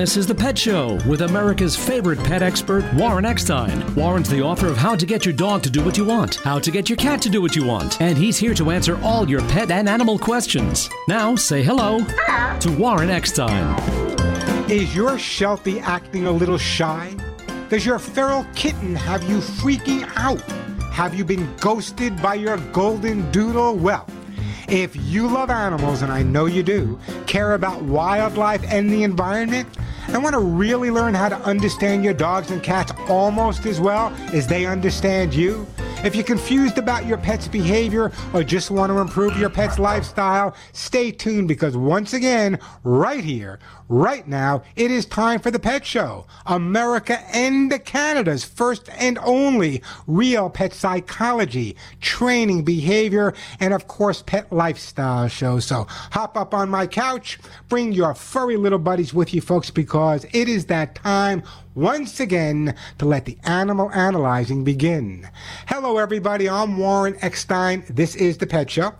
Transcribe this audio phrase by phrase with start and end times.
[0.00, 3.94] This is The Pet Show with America's favorite pet expert, Warren Eckstein.
[3.94, 6.58] Warren's the author of How to Get Your Dog to Do What You Want, How
[6.58, 9.28] to Get Your Cat to Do What You Want, and he's here to answer all
[9.28, 10.88] your pet and animal questions.
[11.06, 11.98] Now, say hello
[12.60, 13.78] to Warren Eckstein.
[14.70, 17.14] Is your Sheltie acting a little shy?
[17.68, 20.40] Does your feral kitten have you freaking out?
[20.92, 23.76] Have you been ghosted by your golden doodle?
[23.76, 24.06] Well,
[24.70, 29.68] if you love animals, and I know you do, care about wildlife and the environment,
[30.08, 34.08] and want to really learn how to understand your dogs and cats almost as well
[34.32, 35.66] as they understand you,
[36.02, 40.54] if you're confused about your pet's behavior or just want to improve your pet's lifestyle,
[40.72, 45.84] stay tuned because once again, right here, right now, it is time for the Pet
[45.84, 54.22] Show, America and Canada's first and only real pet psychology, training, behavior, and of course,
[54.22, 55.58] pet lifestyle show.
[55.58, 60.24] So hop up on my couch, bring your furry little buddies with you, folks, because
[60.32, 61.42] it is that time
[61.74, 65.28] once again to let the animal analyzing begin.
[65.66, 66.48] Hello, everybody.
[66.48, 67.84] I'm Warren Eckstein.
[67.88, 68.94] This is the Pet Show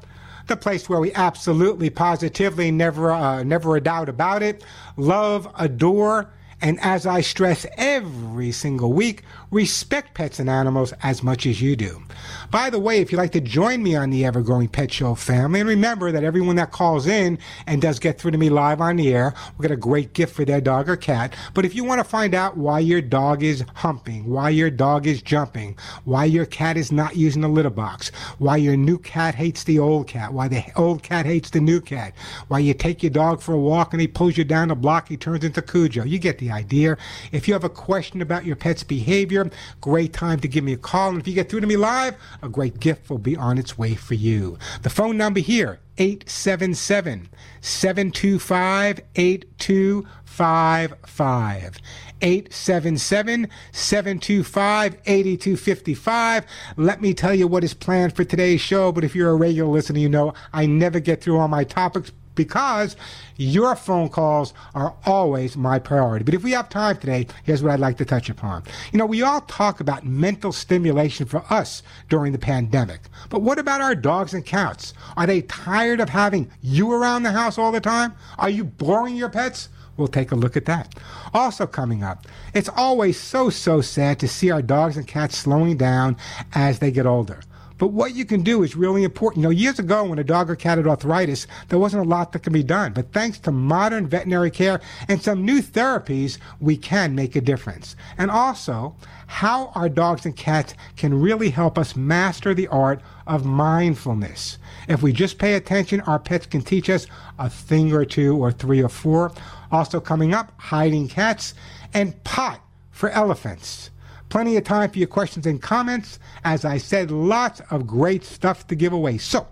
[0.46, 4.64] the place where we absolutely, positively, never, uh, never a doubt about it,
[4.96, 6.28] love, adore,
[6.60, 11.74] and as I stress every single week, respect pets and animals as much as you
[11.74, 12.02] do.
[12.50, 15.14] By the way, if you'd like to join me on the Ever Growing Pet Show
[15.14, 18.80] family, and remember that everyone that calls in and does get through to me live
[18.80, 21.34] on the air will get a great gift for their dog or cat.
[21.54, 25.06] But if you want to find out why your dog is humping, why your dog
[25.06, 29.34] is jumping, why your cat is not using the litter box, why your new cat
[29.34, 32.14] hates the old cat, why the old cat hates the new cat,
[32.48, 35.08] why you take your dog for a walk and he pulls you down the block,
[35.08, 36.04] he turns into Cujo.
[36.04, 36.96] You get the idea.
[37.32, 39.39] If you have a question about your pet's behavior,
[39.80, 41.10] great time to give me a call.
[41.10, 43.78] And if you get through to me live, a great gift will be on its
[43.78, 44.58] way for you.
[44.82, 47.28] The phone number here, 877
[47.60, 51.81] 725 8255.
[52.22, 56.47] 877 725 8255.
[56.76, 58.93] Let me tell you what is planned for today's show.
[58.93, 62.12] But if you're a regular listener, you know I never get through all my topics
[62.34, 62.96] because
[63.36, 66.24] your phone calls are always my priority.
[66.24, 68.64] But if we have time today, here's what I'd like to touch upon.
[68.92, 73.00] You know, we all talk about mental stimulation for us during the pandemic.
[73.28, 74.94] But what about our dogs and cats?
[75.16, 78.14] Are they tired of having you around the house all the time?
[78.38, 79.69] Are you boring your pets?
[79.96, 80.94] We'll take a look at that.
[81.34, 85.76] Also, coming up, it's always so, so sad to see our dogs and cats slowing
[85.76, 86.16] down
[86.54, 87.40] as they get older.
[87.80, 89.41] But what you can do is really important.
[89.42, 92.30] You know, years ago when a dog or cat had arthritis, there wasn't a lot
[92.32, 92.92] that can be done.
[92.92, 97.96] But thanks to modern veterinary care and some new therapies, we can make a difference.
[98.19, 98.96] And also,
[99.28, 104.58] how our dogs and cats can really help us master the art of mindfulness.
[104.86, 107.06] If we just pay attention, our pets can teach us
[107.38, 109.32] a thing or two or three or four.
[109.72, 111.54] Also coming up, hiding cats
[111.94, 113.88] and pot for elephants.
[114.30, 116.20] Plenty of time for your questions and comments.
[116.44, 119.18] As I said, lots of great stuff to give away.
[119.18, 119.48] So,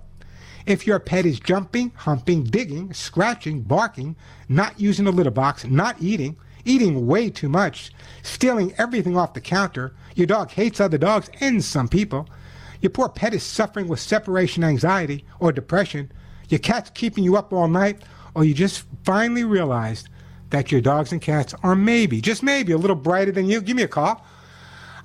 [0.66, 4.15] if your pet is jumping, humping, digging, scratching, barking,
[4.49, 7.91] not using a litter box, not eating, eating way too much,
[8.22, 12.28] stealing everything off the counter, your dog hates other dogs and some people,
[12.81, 16.12] your poor pet is suffering with separation anxiety or depression,
[16.50, 18.03] your cat's keeping you up all night,
[18.37, 20.09] or you just finally realized
[20.50, 23.77] that your dogs and cats are maybe, just maybe, a little brighter than you, give
[23.77, 24.25] me a call.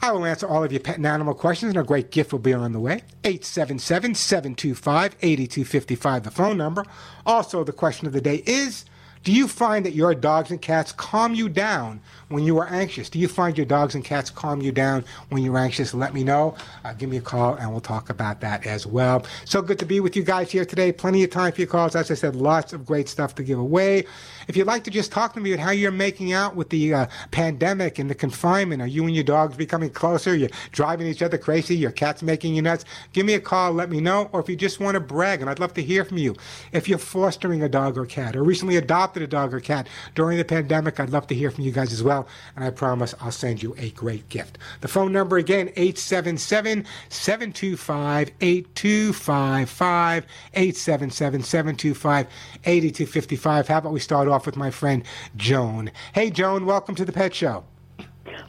[0.03, 2.39] I will answer all of your pet and animal questions, and a great gift will
[2.39, 3.03] be on the way.
[3.23, 6.83] 877 725 8255, the phone number.
[7.25, 8.83] Also, the question of the day is
[9.23, 13.09] Do you find that your dogs and cats calm you down when you are anxious?
[13.09, 15.93] Do you find your dogs and cats calm you down when you're anxious?
[15.93, 16.57] Let me know.
[16.83, 19.25] Uh, give me a call, and we'll talk about that as well.
[19.45, 20.91] So good to be with you guys here today.
[20.91, 21.95] Plenty of time for your calls.
[21.95, 24.03] As I said, lots of great stuff to give away.
[24.47, 26.93] If you'd like to just talk to me about how you're making out with the
[26.93, 30.35] uh, pandemic and the confinement, are you and your dogs becoming closer?
[30.35, 31.75] You're driving each other crazy?
[31.75, 32.85] Your cat's making you nuts?
[33.13, 34.29] Give me a call, let me know.
[34.33, 36.35] Or if you just want to brag, and I'd love to hear from you.
[36.71, 40.37] If you're fostering a dog or cat, or recently adopted a dog or cat during
[40.37, 42.27] the pandemic, I'd love to hear from you guys as well.
[42.55, 44.57] And I promise I'll send you a great gift.
[44.81, 50.25] The phone number again, 877 725 8255.
[50.53, 52.27] 877 725
[52.65, 53.67] 8255.
[53.67, 55.03] How about we start off with my friend
[55.35, 55.91] Joan?
[56.13, 57.63] Hey, Joan, welcome to the Pet Show.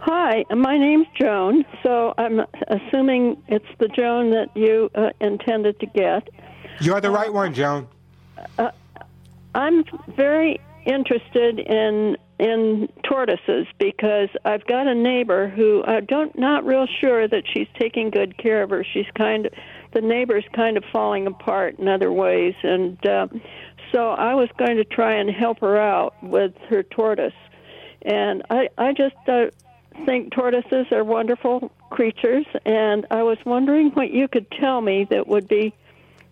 [0.01, 1.65] Hi, my name's Joan.
[1.83, 6.29] So I'm assuming it's the Joan that you uh, intended to get.
[6.81, 7.89] You're the right one, Joan.
[8.59, 8.71] Uh,
[9.55, 9.85] I'm
[10.17, 16.87] very interested in in tortoises because I've got a neighbor who I don't not real
[17.01, 18.85] sure that she's taking good care of her.
[18.85, 19.53] She's kind of
[19.93, 23.29] the neighbor's kind of falling apart in other ways, and uh,
[23.95, 27.33] so I was going to try and help her out with her tortoise.
[28.03, 29.47] And I, I just uh,
[30.05, 35.29] think tortoises are wonderful creatures, and I was wondering what you could tell me that
[35.29, 35.73] would be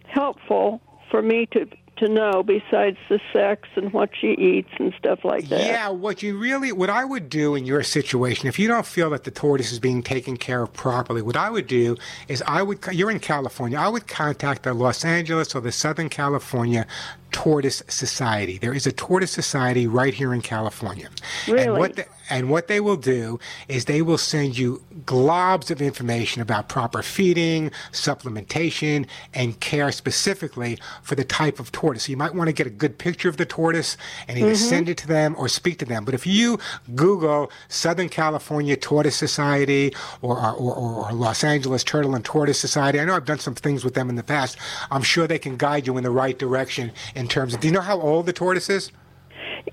[0.06, 1.69] helpful for me to
[1.99, 5.61] to know besides the sex and what she eats and stuff like that.
[5.61, 9.11] Yeah, what you really, what I would do in your situation, if you don't feel
[9.11, 11.97] that the tortoise is being taken care of properly, what I would do
[12.29, 16.08] is I would, you're in California, I would contact the Los Angeles or the Southern
[16.08, 16.87] California
[17.32, 18.58] Tortoise Society.
[18.58, 21.08] There is a Tortoise Society right here in California.
[21.49, 21.64] Really?
[21.64, 25.82] And what, the, and what they will do is they will send you globs of
[25.82, 32.05] information about proper feeding, supplementation, and care specifically for the type of tortoise.
[32.05, 33.96] So you might want to get a good picture of the tortoise
[34.29, 34.69] and either mm-hmm.
[34.69, 36.05] send it to them or speak to them.
[36.05, 36.58] But if you
[36.94, 43.00] Google Southern California Tortoise Society or, or, or, or Los Angeles Turtle and Tortoise Society,
[43.00, 44.56] I know I've done some things with them in the past.
[44.90, 47.60] I'm sure they can guide you in the right direction in terms of.
[47.60, 48.92] Do you know how old the tortoise is?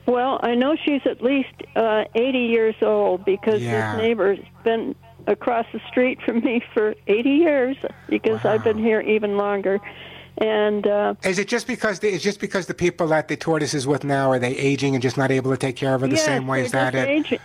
[0.05, 3.95] Well, I know she's at least uh, 80 years old because yeah.
[3.95, 4.95] this neighbor's been
[5.27, 8.53] across the street from me for 80 years because wow.
[8.53, 9.79] I've been here even longer.
[10.37, 13.73] And uh, is it just because the, it's just because the people that the tortoise
[13.73, 16.07] is with now are they aging and just not able to take care of her
[16.07, 16.95] the yes, same way as that?
[16.95, 17.39] Aging.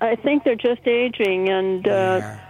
[0.00, 2.40] I think they're just aging, and uh, yeah.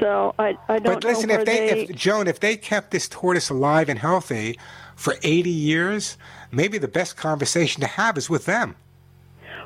[0.00, 1.00] So I I don't.
[1.00, 4.58] But listen, if they, they, if Joan, if they kept this tortoise alive and healthy
[4.96, 6.16] for 80 years,
[6.50, 8.76] maybe the best conversation to have is with them.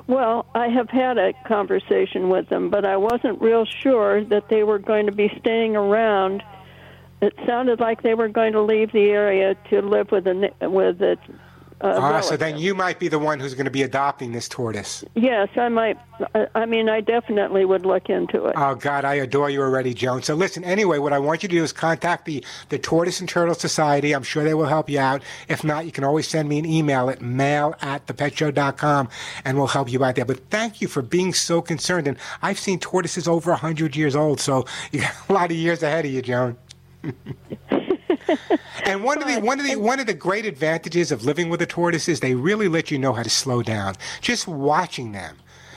[0.07, 4.65] Well, I have had a conversation with them, but I wasn't real sure that they
[4.65, 6.43] were going to be staying around.
[7.21, 11.01] It sounded like they were going to leave the area to live with a with
[11.01, 11.21] it
[11.83, 14.49] uh, ah, so then you might be the one who's going to be adopting this
[14.49, 15.05] tortoise.
[15.15, 15.99] Yes, I might.
[16.55, 18.55] I mean, I definitely would look into it.
[18.57, 20.23] Oh God, I adore you already, Joan.
[20.23, 23.29] So listen, anyway, what I want you to do is contact the the Tortoise and
[23.29, 24.13] Turtle Society.
[24.13, 25.23] I'm sure they will help you out.
[25.49, 29.09] If not, you can always send me an email at mail at thepetshow.com
[29.45, 30.25] and we'll help you out there.
[30.25, 32.07] But thank you for being so concerned.
[32.07, 35.83] And I've seen tortoises over 100 years old, so you got a lot of years
[35.83, 36.57] ahead of you, Joan.
[38.85, 41.63] and one of the one of the one of the great advantages of living with
[41.63, 43.95] a tortoise is they really let you know how to slow down.
[44.21, 45.37] Just watching them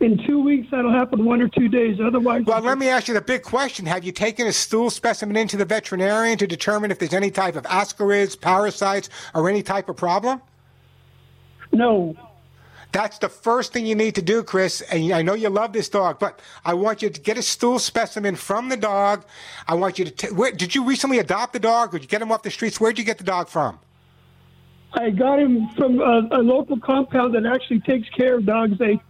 [0.00, 1.98] in two weeks, that'll happen one or two days.
[2.00, 5.36] Otherwise, well, let me ask you the big question: Have you taken a stool specimen
[5.36, 9.88] into the veterinarian to determine if there's any type of ascarids, parasites, or any type
[9.88, 10.42] of problem?
[11.72, 12.16] No.
[12.92, 14.80] That's the first thing you need to do, Chris.
[14.80, 17.80] And I know you love this dog, but I want you to get a stool
[17.80, 19.24] specimen from the dog.
[19.66, 20.10] I want you to.
[20.12, 22.52] T- where, did you recently adopt the dog, or did you get him off the
[22.52, 22.80] streets?
[22.80, 23.80] Where'd you get the dog from?
[24.92, 28.78] I got him from a, a local compound that actually takes care of dogs.
[28.78, 29.00] They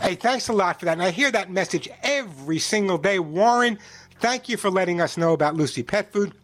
[0.00, 0.92] Hey, thanks a lot for that.
[0.92, 3.18] And I hear that message every single day.
[3.18, 3.78] Warren,
[4.20, 6.34] thank you for letting us know about Lucy Pet Food.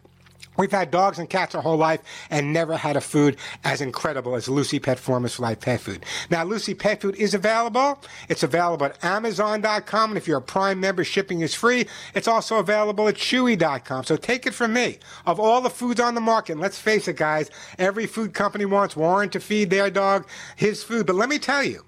[0.57, 4.35] We've had dogs and cats our whole life and never had a food as incredible
[4.35, 6.05] as Lucy Pet for Life Pet Food.
[6.29, 7.99] Now, Lucy Pet Food is available.
[8.29, 11.87] It's available at Amazon.com, and if you're a Prime member, shipping is free.
[12.13, 14.05] It's also available at Chewy.com.
[14.05, 14.99] So take it from me.
[15.25, 18.95] Of all the foods on the market, let's face it, guys, every food company wants
[18.95, 21.05] Warren to feed their dog his food.
[21.05, 21.83] But let me tell you,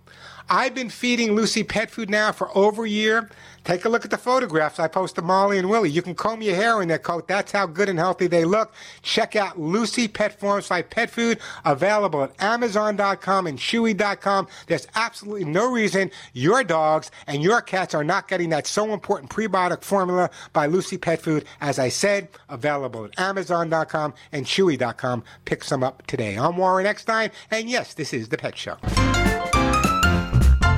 [0.49, 3.29] I've been feeding Lucy pet food now for over a year.
[3.67, 5.89] Take a look at the photographs I post to Molly and Willie.
[5.89, 7.27] You can comb your hair in their coat.
[7.27, 8.73] That's how good and healthy they look.
[9.01, 14.47] Check out Lucy Pet Forms like Pet Food, available at Amazon.com and Chewy.com.
[14.67, 19.29] There's absolutely no reason your dogs and your cats are not getting that so important
[19.29, 21.43] prebiotic formula by Lucy Pet Food.
[21.59, 25.25] As I said, available at Amazon.com and Chewy.com.
[25.43, 26.37] Pick some up today.
[26.37, 28.77] I'm Warren Eckstein, and yes, this is The Pet Show.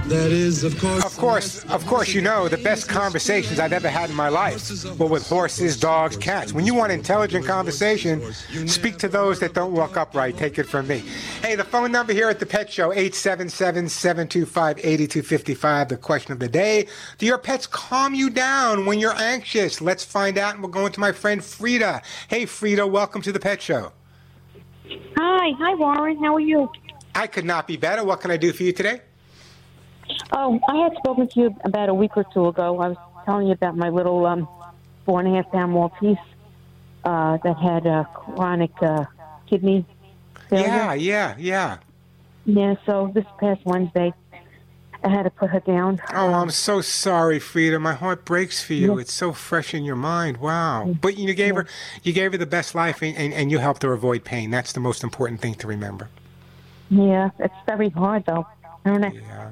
[0.10, 1.06] That is, of course.
[1.06, 4.84] Of course, of course, you know the best conversations I've ever had in my life
[4.98, 6.52] were with horses, dogs, cats.
[6.52, 8.34] When you want intelligent conversation,
[8.66, 10.36] speak to those that don't walk upright.
[10.36, 11.04] Take it from me.
[11.44, 15.90] Hey, the phone number here at the Pet Show, 877-725-8255.
[15.90, 16.88] The question of the day,
[17.20, 19.80] do your pets calm you down when you're anxious?
[19.80, 22.02] Let's find out, and we're going to my friend Frida.
[22.30, 23.92] Hey, Frida, welcome to the Pet Show.
[25.18, 26.18] Hi, hi Warren.
[26.18, 26.68] How are you?
[27.14, 28.04] I could not be better.
[28.04, 29.02] What can I do for you today?
[30.32, 32.80] Oh, I had spoken to you about a week or two ago.
[32.80, 34.48] I was telling you about my little um,
[35.06, 36.18] four and a half pound Maltese
[37.04, 39.06] uh, that had uh, chronic uh,
[39.48, 39.86] kidney
[40.50, 40.68] failure.
[40.68, 41.78] Yeah, yeah, yeah.
[42.46, 44.14] Yeah, so this past Wednesday,
[45.04, 46.02] I had to put her down.
[46.12, 47.80] Oh, I'm so sorry, Frida.
[47.80, 48.98] My heart breaks for you.
[48.98, 50.38] It's so fresh in your mind.
[50.38, 50.96] Wow.
[51.00, 51.68] But you gave her,
[52.04, 54.52] you gave her the best life, and, and, and you helped her avoid pain.
[54.52, 56.10] That's the most important thing to remember.
[56.90, 58.48] Yeah, it's very hard though.
[58.84, 59.12] I don't know.
[59.14, 59.52] Yeah.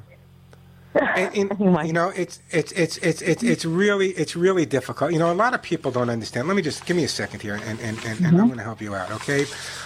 [0.97, 5.11] And, and, you know, it's it's it's it's it's it's really it's really difficult.
[5.13, 6.47] You know, a lot of people don't understand.
[6.47, 8.45] Let me just give me a second here, and and, and, and I'm mm-hmm.
[8.45, 9.11] going to help you out.
[9.11, 9.45] Okay,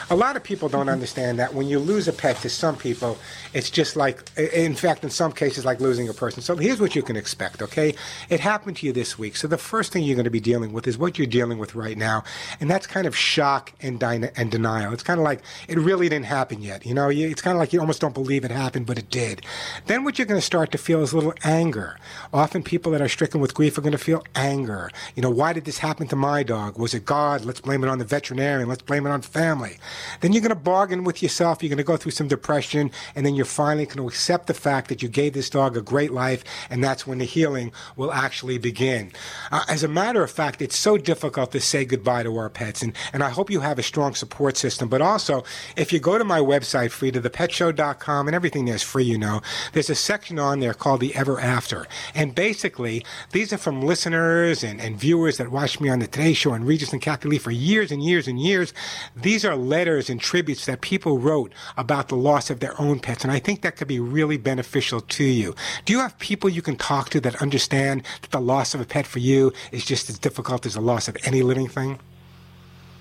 [0.10, 0.89] a lot of people don't mm-hmm.
[0.89, 3.18] understand that when you lose a pet to some people,
[3.53, 6.41] it's just like, in fact, in some cases, like losing a person.
[6.41, 7.62] So here's what you can expect.
[7.62, 7.96] Okay,
[8.30, 9.36] it happened to you this week.
[9.36, 11.75] So the first thing you're going to be dealing with is what you're dealing with
[11.75, 12.24] right now,
[12.60, 14.94] and that's kind of shock and dyna- and denial.
[14.94, 16.86] It's kind of like it really didn't happen yet.
[16.86, 19.10] You know, you, it's kind of like you almost don't believe it happened, but it
[19.10, 19.41] did.
[19.88, 21.98] Then what you're going to start to feel is a little anger.
[22.34, 24.89] Often people that are stricken with grief are going to feel anger.
[25.15, 26.77] You know, why did this happen to my dog?
[26.77, 27.46] Was it God?
[27.46, 28.67] Let's blame it on the veterinarian.
[28.67, 29.77] Let's blame it on family.
[30.22, 31.62] Then you're going to bargain with yourself.
[31.62, 34.53] You're going to go through some depression, and then you're finally going to accept the
[34.53, 38.12] fact that you gave this dog a great life, and that's when the healing will
[38.12, 39.12] actually begin.
[39.51, 42.81] Uh, as a matter of fact, it's so difficult to say goodbye to our pets,
[42.81, 44.89] and, and I hope you have a strong support system.
[44.89, 45.43] But also,
[45.75, 49.41] if you go to my website, FridaThePetShow.com, and everything there's free, you know,
[49.74, 51.88] there's a section on there called the Ever After.
[52.15, 56.33] And basically, these are from listeners and, and viewers that watched me on the Today
[56.33, 58.74] Show and Regis and Kathie Lee for years and years and years.
[59.15, 63.24] These are letters and tributes that people wrote about the loss of their own pets.
[63.24, 65.55] And I think that could be really beneficial to you.
[65.86, 68.86] Do you have people you can talk to that understand that the loss of a
[68.86, 72.00] pet for you is just as difficult as the loss of any living thing?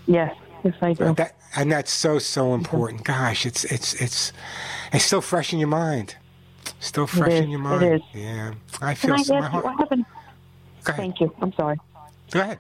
[0.06, 1.14] Yes, yes I do.
[1.14, 3.04] That, and that's so so important.
[3.04, 4.32] Gosh, it's it's it's
[4.92, 6.16] it's still fresh in your mind.
[6.80, 7.82] Still fresh in your mind.
[7.94, 8.00] is.
[8.12, 9.14] Yeah, I Can feel.
[9.14, 10.04] I so, my ask you what happened?
[10.84, 10.96] go ahead.
[10.96, 11.34] Thank you.
[11.40, 11.76] I'm sorry.
[12.30, 12.58] Go ahead.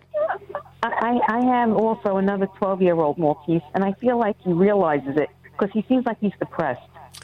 [0.82, 0.88] I,
[1.28, 5.16] I I have also another 12 year old Maltese, and I feel like he realizes
[5.16, 6.82] it because he seems like he's depressed.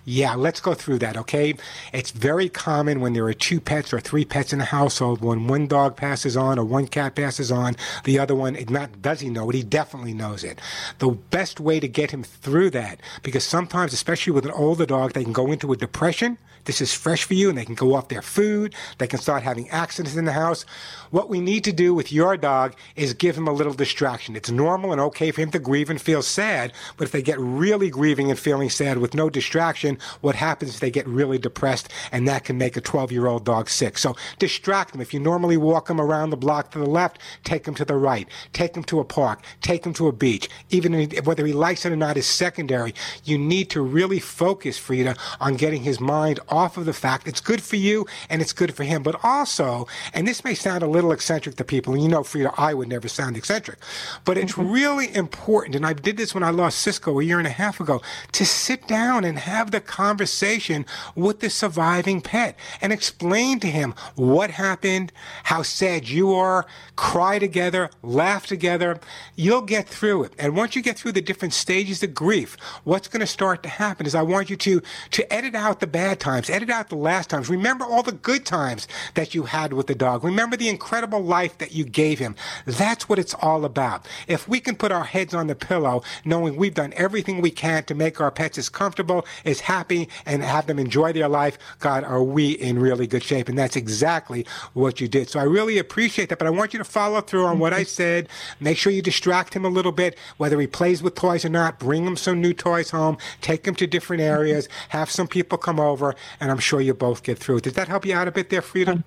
[0.09, 1.55] Yeah, let's go through that, okay?
[1.93, 5.21] It's very common when there are two pets or three pets in a household.
[5.21, 7.75] When one dog passes on or one cat passes on,
[8.05, 9.57] the other one, not does he know it?
[9.57, 10.61] He definitely knows it.
[10.99, 15.13] The best way to get him through that, because sometimes, especially with an older dog,
[15.13, 16.39] they can go into a depression.
[16.67, 18.75] This is fresh for you, and they can go off their food.
[18.99, 20.65] They can start having accidents in the house.
[21.11, 24.37] What we need to do with your dog is give him a little distraction.
[24.37, 27.39] It's normal and okay for him to grieve and feel sad, but if they get
[27.39, 31.91] really grieving and feeling sad with no distraction, what happens is they get really depressed,
[32.13, 33.97] and that can make a 12 year old dog sick.
[33.97, 35.01] So distract them.
[35.01, 37.97] If you normally walk them around the block to the left, take him to the
[37.97, 38.29] right.
[38.53, 39.43] Take him to a park.
[39.61, 40.49] Take him to a beach.
[40.71, 42.95] Even whether he likes it or not is secondary.
[43.25, 47.63] You need to really focus, Frida, on getting his mind of the fact it's good
[47.63, 49.03] for you and it's good for him.
[49.03, 52.53] But also, and this may sound a little eccentric to people, and you know, Frida,
[52.57, 53.79] I would never sound eccentric,
[54.25, 54.71] but it's mm-hmm.
[54.71, 57.81] really important, and I did this when I lost Cisco a year and a half
[57.81, 58.01] ago,
[58.33, 63.95] to sit down and have the conversation with the surviving pet and explain to him
[64.15, 65.13] what happened,
[65.45, 68.99] how sad you are, cry together, laugh together.
[69.35, 70.33] You'll get through it.
[70.39, 73.69] And once you get through the different stages of grief, what's going to start to
[73.69, 76.57] happen is I want you to, to edit out the bad times times.
[76.57, 77.49] Edit out the last times.
[77.49, 80.25] Remember all the good times that you had with the dog.
[80.25, 82.35] Remember the incredible life that you gave him.
[82.65, 84.07] That's what it's all about.
[84.27, 87.85] If we can put our heads on the pillow, knowing we've done everything we can
[87.85, 92.05] to make our pets as comfortable, as happy, and have them enjoy their life, God,
[92.05, 93.49] are we in really good shape?
[93.49, 95.29] And that's exactly what you did.
[95.29, 96.39] So I really appreciate that.
[96.39, 97.89] But I want you to follow through on what I mm-hmm.
[97.89, 98.29] said.
[98.61, 101.79] Make sure you distract him a little bit, whether he plays with toys or not.
[101.79, 103.19] Bring him some new toys home.
[103.41, 104.39] Take him to different mm-hmm.
[104.39, 104.69] areas.
[104.91, 107.61] Have some people come over and I'm sure you both get through.
[107.61, 109.05] Did that help you out a bit there, Frida?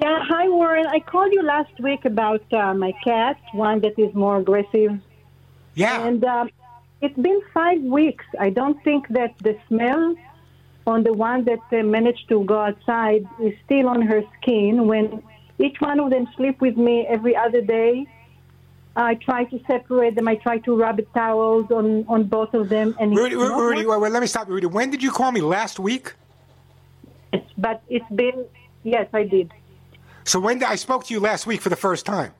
[0.00, 0.86] Yeah, hi, Warren.
[0.86, 4.98] I called you last week about uh, my cat, one that is more aggressive.
[5.74, 6.06] Yeah.
[6.06, 6.48] And um,
[7.00, 8.24] it's been five weeks.
[8.38, 10.14] I don't think that the smell
[10.86, 14.86] on the one that uh, managed to go outside is still on her skin.
[14.86, 15.22] When
[15.58, 18.06] each one of them sleep with me every other day,
[18.96, 20.28] I try to separate them.
[20.28, 22.96] I try to rub towels on, on both of them.
[22.98, 24.54] And Rudy, Rudy, wait, wait, let me stop, you.
[24.54, 24.66] Rudy.
[24.66, 26.14] When did you call me last week?
[27.32, 28.44] Yes, but it's been
[28.82, 29.52] yes, I did.
[30.24, 32.32] So when did, I spoke to you last week for the first time?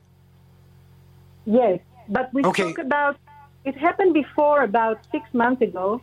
[1.46, 2.72] Yes, but we okay.
[2.72, 3.16] spoke about
[3.64, 6.00] it happened before about six months ago,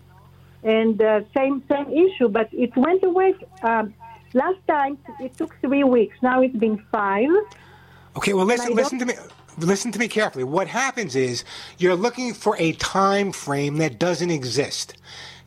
[0.63, 3.35] and uh, same same issue, but it went away.
[3.63, 3.93] Um,
[4.33, 6.17] last time it took three weeks.
[6.21, 7.29] Now it's been five.
[8.15, 9.13] Okay, well listen listen to me.
[9.59, 10.43] Listen to me carefully.
[10.43, 11.43] What happens is
[11.79, 14.95] you're looking for a time frame that doesn't exist.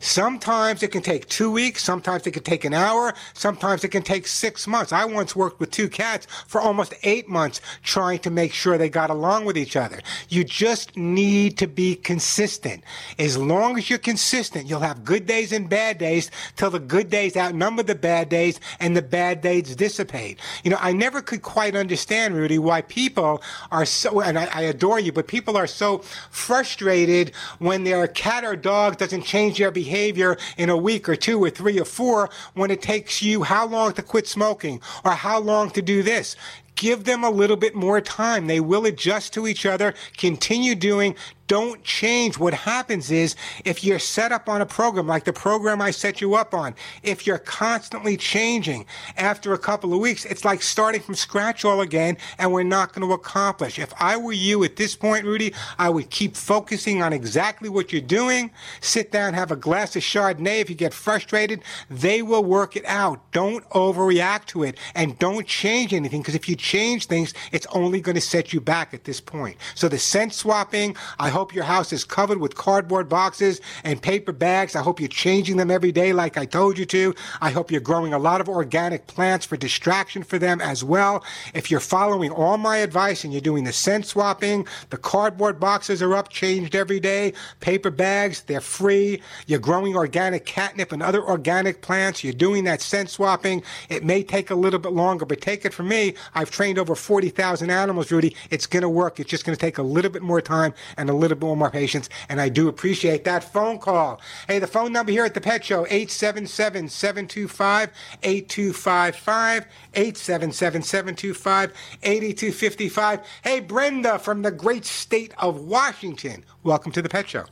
[0.01, 1.83] Sometimes it can take two weeks.
[1.83, 3.13] Sometimes it can take an hour.
[3.35, 4.91] Sometimes it can take six months.
[4.91, 8.89] I once worked with two cats for almost eight months trying to make sure they
[8.89, 10.01] got along with each other.
[10.27, 12.83] You just need to be consistent.
[13.19, 17.11] As long as you're consistent, you'll have good days and bad days till the good
[17.11, 20.39] days outnumber the bad days and the bad days dissipate.
[20.63, 24.61] You know, I never could quite understand, Rudy, why people are so, and I, I
[24.61, 25.99] adore you, but people are so
[26.31, 31.17] frustrated when their cat or dog doesn't change their behavior behavior in a week or
[31.17, 35.11] two or three or four when it takes you how long to quit smoking or
[35.11, 36.37] how long to do this.
[36.75, 38.47] Give them a little bit more time.
[38.47, 41.15] They will adjust to each other, continue doing
[41.51, 42.39] don't change.
[42.39, 43.35] What happens is
[43.65, 46.73] if you're set up on a program like the program I set you up on,
[47.03, 48.85] if you're constantly changing
[49.17, 52.93] after a couple of weeks, it's like starting from scratch all again and we're not
[52.93, 53.79] going to accomplish.
[53.79, 57.91] If I were you at this point, Rudy, I would keep focusing on exactly what
[57.91, 58.51] you're doing.
[58.79, 60.61] Sit down, have a glass of Chardonnay.
[60.61, 63.29] If you get frustrated, they will work it out.
[63.33, 67.99] Don't overreact to it and don't change anything because if you change things, it's only
[67.99, 69.57] going to set you back at this point.
[69.75, 74.31] So the scent swapping, I hope your house is covered with cardboard boxes and paper
[74.31, 74.75] bags.
[74.75, 77.15] I hope you're changing them every day like I told you to.
[77.41, 81.23] I hope you're growing a lot of organic plants for distraction for them as well.
[81.53, 86.01] If you're following all my advice and you're doing the scent swapping, the cardboard boxes
[86.01, 89.21] are up, changed every day, paper bags, they're free.
[89.47, 92.23] You're growing organic catnip and other organic plants.
[92.23, 93.63] You're doing that scent swapping.
[93.89, 96.13] It may take a little bit longer, but take it from me.
[96.35, 98.35] I've trained over 40,000 animals, Rudy.
[98.49, 99.19] It's going to work.
[99.19, 101.71] It's just going to take a little bit more time and a little bit more
[101.71, 102.09] patience.
[102.27, 104.19] And I do appreciate that phone call.
[104.47, 107.89] Hey, the phone number here at the Pet Show, 877 725
[108.23, 109.67] 8255.
[109.93, 113.19] 877 725 8255.
[113.43, 116.43] Hey, Brenda from the great state of Washington.
[116.63, 117.45] Welcome to the Pet Show.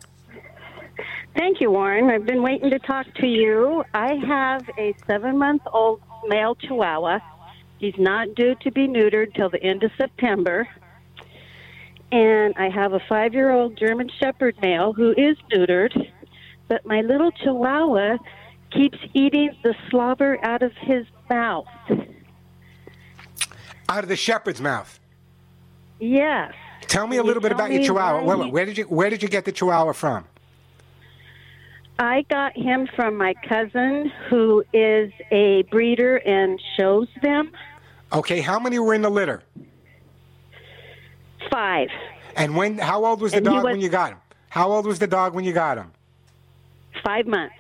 [1.36, 2.10] Thank you, Warren.
[2.10, 3.84] I've been waiting to talk to you.
[3.94, 7.20] I have a seven month old male chihuahua.
[7.78, 10.68] He's not due to be neutered till the end of September.
[12.12, 16.12] And I have a five year old German Shepherd male who is neutered.
[16.68, 18.18] But my little chihuahua
[18.72, 21.68] keeps eating the slobber out of his mouth.
[23.90, 25.00] Out of the shepherd's mouth.
[26.00, 26.54] Yes.
[26.82, 28.24] Tell me a little bit about your chihuahua.
[28.24, 30.26] wait, where did you where did you get the chihuahua from?
[32.00, 37.52] I got him from my cousin who is a breeder and shows them.
[38.14, 39.44] Okay, how many were in the litter?
[41.52, 41.90] Five.
[42.36, 44.18] And when how old was the And dog was- when you got him?
[44.50, 45.92] How old was the dog when you got him?
[47.04, 47.56] Five months.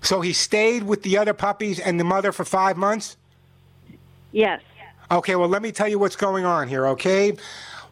[0.00, 3.16] So he stayed with the other puppies and the mother for 5 months?
[4.30, 4.60] Yes.
[5.10, 7.36] Okay, well, let me tell you what's going on here, okay?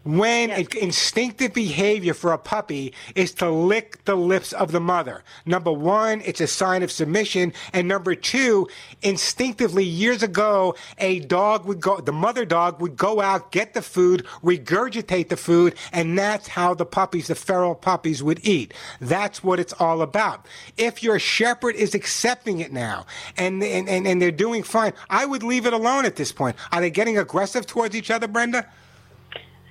[0.06, 5.24] When in- instinctive behavior for a puppy is to lick the lips of the mother.
[5.44, 7.52] Number one, it's a sign of submission.
[7.72, 8.68] And number two,
[9.02, 13.82] instinctively, years ago, a dog would go, the mother dog would go out, get the
[13.82, 18.72] food, regurgitate the food, and that's how the puppies, the feral puppies, would eat.
[19.00, 20.46] That's what it's all about.
[20.76, 25.26] If your shepherd is accepting it now and, and, and, and they're doing fine, I
[25.26, 26.54] would leave it alone at this point.
[26.70, 28.68] Are they getting aggressive towards each other, Brenda?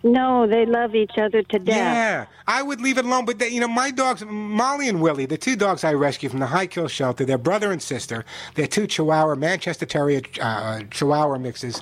[0.05, 1.75] No, they love each other to death.
[1.75, 3.25] Yeah, I would leave it alone.
[3.25, 6.41] But they, you know, my dogs, Molly and Willie, the two dogs I rescued from
[6.41, 8.23] the High Kill Shelter, they're brother and sister.
[8.53, 11.81] They're two Chihuahua, Manchester Terrier uh, Chihuahua mixes.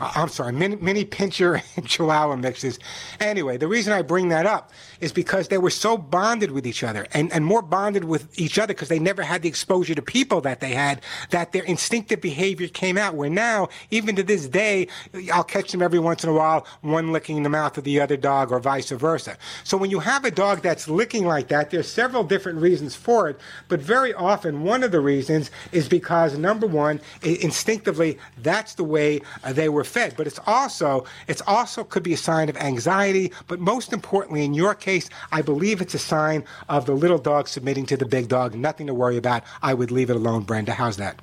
[0.00, 2.78] Uh, I'm sorry, mini, mini pinscher and Chihuahua mixes.
[3.20, 6.82] Anyway, the reason I bring that up is because they were so bonded with each
[6.82, 10.02] other and, and more bonded with each other because they never had the exposure to
[10.02, 13.14] people that they had, that their instinctive behavior came out.
[13.14, 14.88] Where now, even to this day,
[15.32, 18.16] I'll catch them every once in a while, one licking the mouth of the other
[18.16, 19.36] dog or vice versa.
[19.64, 23.28] So when you have a dog that's licking like that, there's several different reasons for
[23.28, 28.84] it, but very often one of the reasons is because number one, instinctively, that's the
[28.84, 30.14] way uh, they were fed.
[30.16, 34.54] But it's also, it's also could be a sign of anxiety, but most importantly, in
[34.54, 34.89] your case,
[35.32, 38.54] I believe it's a sign of the little dog submitting to the big dog.
[38.54, 39.42] Nothing to worry about.
[39.62, 40.72] I would leave it alone, Brenda.
[40.72, 41.20] How's that?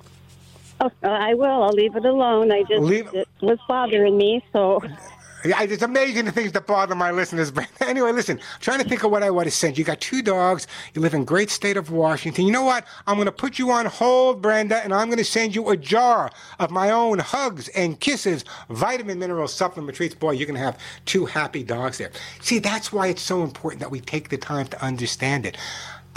[0.80, 1.64] Oh, I will.
[1.64, 2.52] I'll leave it alone.
[2.52, 4.82] I just Leave- it was bothering me, so
[5.44, 7.52] it's amazing the things that bother my listeners.
[7.52, 9.82] But anyway, listen, trying to think of what I want to send you.
[9.82, 10.68] You got two dogs.
[10.94, 12.46] You live in great state of Washington.
[12.46, 12.86] You know what?
[13.06, 15.78] I'm going to put you on hold, Brenda, and I'm going to send you a
[15.78, 20.16] jar of my own hugs and kisses, vitamin mineral supplement treats.
[20.16, 22.12] Boy, you're going to have two happy dogs there.
[22.42, 25.58] See, that's why it's so important that we take the time to understand it.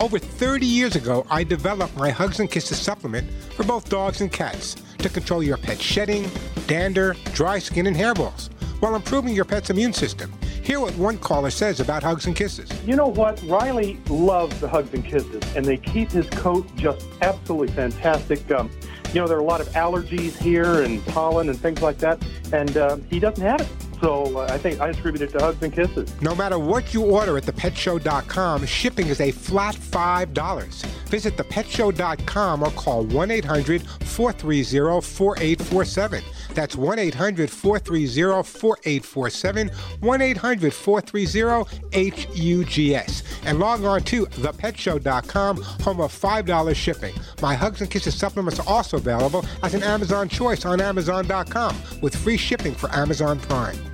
[0.00, 4.32] Over 30 years ago, I developed my Hugs and Kisses supplement for both dogs and
[4.32, 6.30] cats to control your pet's shedding,
[6.66, 10.32] dander, dry skin, and hairballs while improving your pet's immune system.
[10.62, 12.70] Hear what one caller says about Hugs and Kisses.
[12.86, 13.42] You know what?
[13.44, 18.48] Riley loves the Hugs and Kisses, and they keep his coat just absolutely fantastic.
[18.50, 18.70] Um,
[19.12, 22.22] you know, there are a lot of allergies here and pollen and things like that,
[22.52, 23.68] and uh, he doesn't have it.
[24.02, 26.20] So uh, I think I attribute it to hugs and kisses.
[26.20, 30.84] No matter what you order at thepetshow.com, shipping is a flat $5.
[31.06, 36.24] Visit thepetshow.com or call 1 800 430 4847.
[36.52, 39.68] That's 1 800 430 4847,
[40.00, 43.22] 1 800 430 HUGS.
[43.44, 47.14] And log on to thepetshow.com, home of $5 shipping.
[47.40, 52.16] My Hugs and Kisses supplements are also available as an Amazon choice on Amazon.com with
[52.16, 53.91] free shipping for Amazon Prime.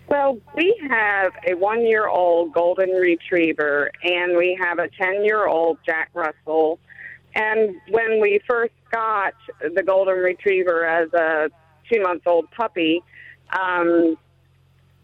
[0.06, 5.46] Well, we have a one year old golden retriever and we have a 10 year
[5.46, 6.78] old Jack Russell.
[7.34, 9.32] And when we first got
[9.74, 11.48] the golden retriever as a
[11.90, 13.02] two month old puppy,
[13.58, 14.18] um,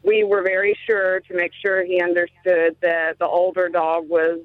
[0.03, 4.41] we were very sure to make sure he understood that the older dog was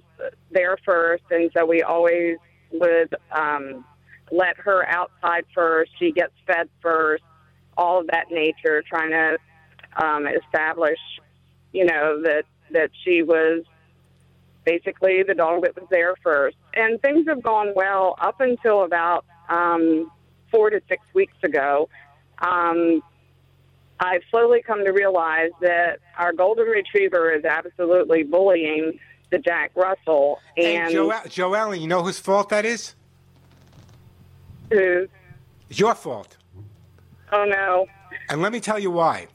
[0.50, 1.24] there first.
[1.30, 2.38] And so we always
[2.72, 3.84] would um,
[4.32, 5.92] let her outside first.
[6.00, 7.24] She gets fed first,
[7.78, 9.38] all of that nature, trying to
[10.04, 11.00] um, establish,
[11.72, 13.64] you know, that that she was
[14.66, 16.58] basically the dog that was there first.
[16.74, 20.12] And things have gone well up until about um,
[20.52, 21.90] four to six weeks ago.
[22.40, 23.02] Um,
[24.00, 29.00] I've slowly come to realize that our golden retriever is absolutely bullying
[29.32, 30.40] the Jack Russell.
[30.58, 32.96] And hey, Joelle, Joellen, you know whose fault that is?
[34.72, 35.08] Who?
[35.70, 36.38] It's your fault.
[37.34, 37.88] Oh no.
[38.30, 39.28] And let me tell you why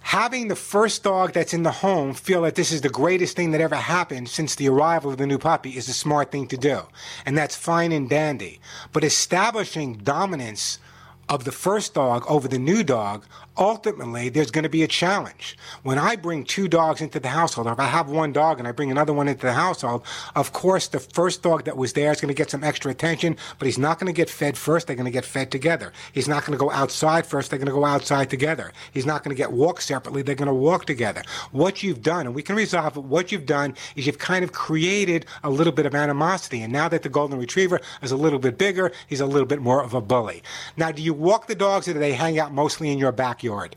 [0.00, 3.50] having the first dog that's in the home feel that this is the greatest thing
[3.50, 6.56] that ever happened since the arrival of the new puppy is a smart thing to
[6.56, 6.80] do.
[7.26, 8.58] And that's fine and dandy.
[8.92, 10.78] But establishing dominance
[11.28, 15.56] of the first dog over the new dog, ultimately there's going to be a challenge.
[15.82, 18.68] When I bring two dogs into the household, or if I have one dog and
[18.68, 20.02] I bring another one into the household,
[20.34, 23.36] of course the first dog that was there is going to get some extra attention,
[23.58, 24.86] but he's not going to get fed first.
[24.86, 25.92] They're going to get fed together.
[26.12, 27.50] He's not going to go outside first.
[27.50, 28.72] They're going to go outside together.
[28.92, 30.22] He's not going to get walked separately.
[30.22, 31.22] They're going to walk together.
[31.50, 34.52] What you've done, and we can resolve it, what you've done is you've kind of
[34.52, 36.62] created a little bit of animosity.
[36.62, 39.60] And now that the golden retriever is a little bit bigger, he's a little bit
[39.60, 40.42] more of a bully.
[40.76, 43.76] Now, do you walk the dogs or do they hang out mostly in your backyard?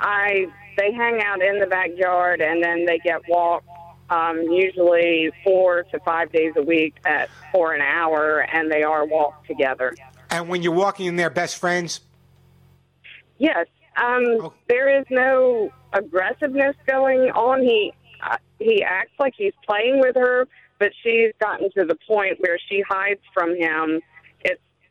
[0.00, 3.68] I they hang out in the backyard and then they get walked
[4.10, 9.06] um, usually four to five days a week at for an hour, and they are
[9.06, 9.94] walked together.
[10.30, 12.00] And when you're walking in, they're best friends.
[13.38, 17.62] Yes, um, there is no aggressiveness going on.
[17.62, 20.46] He uh, he acts like he's playing with her,
[20.78, 24.00] but she's gotten to the point where she hides from him.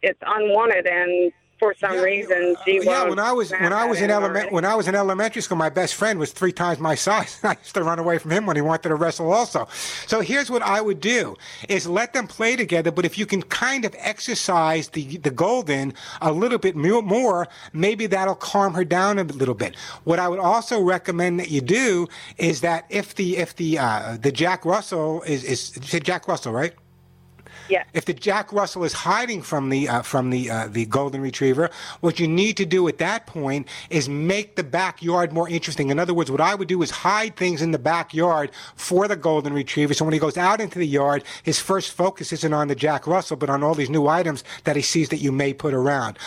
[0.03, 1.31] It's unwanted, and
[1.63, 4.75] for some reason she yeah, when I was when I was in element when I
[4.75, 7.39] was in elementary school, my best friend was three times my size.
[7.43, 9.67] I used to run away from him when he wanted to wrestle also.
[10.05, 11.35] So here's what I would do
[11.69, 15.93] is let them play together, but if you can kind of exercise the the golden
[16.21, 19.77] a little bit more, maybe that'll calm her down a little bit.
[20.03, 24.17] What I would also recommend that you do is that if the if the uh,
[24.19, 26.73] the Jack Russell is is Jack Russell, right?
[27.69, 27.83] Yeah.
[27.93, 31.69] If the Jack Russell is hiding from the uh, from the uh, the golden retriever,
[32.01, 35.89] what you need to do at that point is make the backyard more interesting.
[35.89, 39.15] In other words, what I would do is hide things in the backyard for the
[39.15, 39.93] golden retriever.
[39.93, 43.07] So when he goes out into the yard, his first focus isn't on the Jack
[43.07, 46.17] Russell, but on all these new items that he sees that you may put around.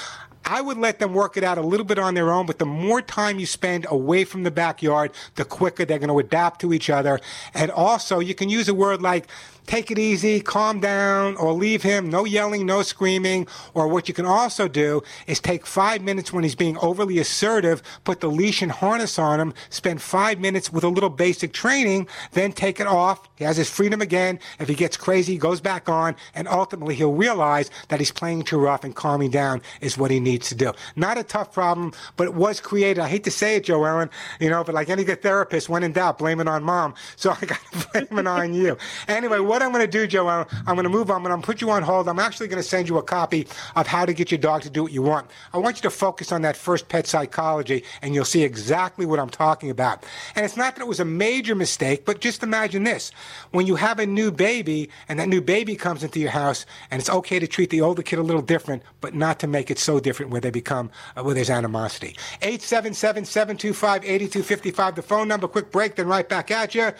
[0.48, 2.66] I would let them work it out a little bit on their own, but the
[2.66, 6.72] more time you spend away from the backyard, the quicker they're going to adapt to
[6.72, 7.18] each other.
[7.52, 9.26] And also, you can use a word like,
[9.66, 13.46] take it easy, calm down, or leave him, no yelling, no screaming.
[13.74, 17.82] Or what you can also do is take five minutes when he's being overly assertive,
[18.04, 22.08] put the leash and harness on him, spend five minutes with a little basic training,
[22.32, 23.28] then take it off.
[23.36, 24.38] He has his freedom again.
[24.58, 28.42] If he gets crazy, he goes back on, and ultimately he'll realize that he's playing
[28.44, 30.72] too rough and calming down is what he needs to do.
[30.94, 33.00] Not a tough problem, but it was created.
[33.00, 35.82] I hate to say it, Joe Ellen, you know, but like any good therapist, when
[35.82, 36.94] in doubt, blame it on mom.
[37.16, 38.76] So I got to blame it on you.
[39.08, 41.16] Anyway, what I'm going to do, Joe, Ellen, I'm going to move on.
[41.16, 42.08] I'm going to put you on hold.
[42.08, 44.70] I'm actually going to send you a copy of how to get your dog to
[44.70, 45.30] do what you want.
[45.52, 49.18] I want you to focus on that first pet psychology, and you'll see exactly what
[49.18, 50.04] I'm talking about.
[50.34, 53.12] And it's not that it was a major mistake, but just imagine this.
[53.50, 57.00] When you have a new baby, and that new baby comes into your house, and
[57.00, 59.78] it's okay to treat the older kid a little different, but not to make it
[59.78, 62.16] so different where they become, uh, where there's animosity.
[62.42, 65.48] 877-725-8255, the phone number.
[65.48, 66.90] Quick break, then right back at you.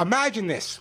[0.00, 0.80] Imagine this.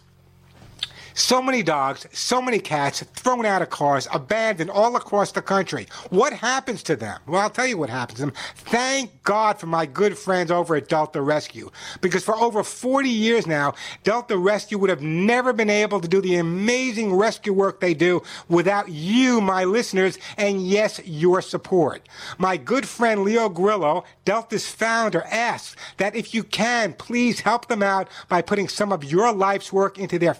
[1.17, 5.87] So many dogs, so many cats thrown out of cars, abandoned all across the country.
[6.09, 7.21] What happens to them?
[7.25, 8.33] Well, I'll tell you what happens to them.
[8.55, 11.71] Thank God for my good friends over at Delta Rescue.
[12.01, 16.19] Because for over 40 years now, Delta Rescue would have never been able to do
[16.19, 22.09] the amazing rescue work they do without you, my listeners, and yes, your support.
[22.37, 27.81] My good friend Leo Grillo, Delta's founder, asks that if you can, please help them
[27.81, 30.33] out by putting some of your life's work into their